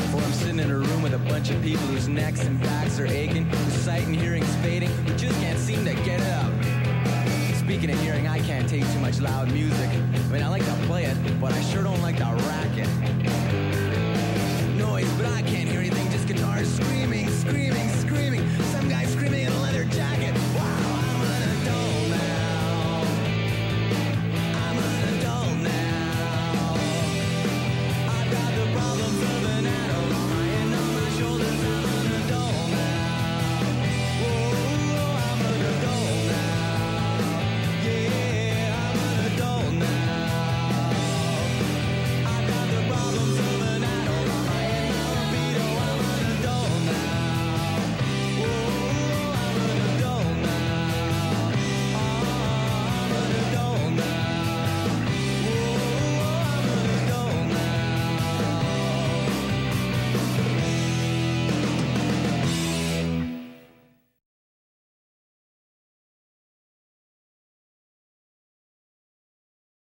[0.08, 2.98] For I'm sitting in a room with a bunch of people whose necks and backs
[2.98, 6.50] are aching, whose sight and hearing's fading, who just can't seem to get it up.
[7.54, 9.90] Speaking of hearing, I can't take too much loud music.
[9.90, 13.45] I mean, I like to play it, but I sure don't like to rack it.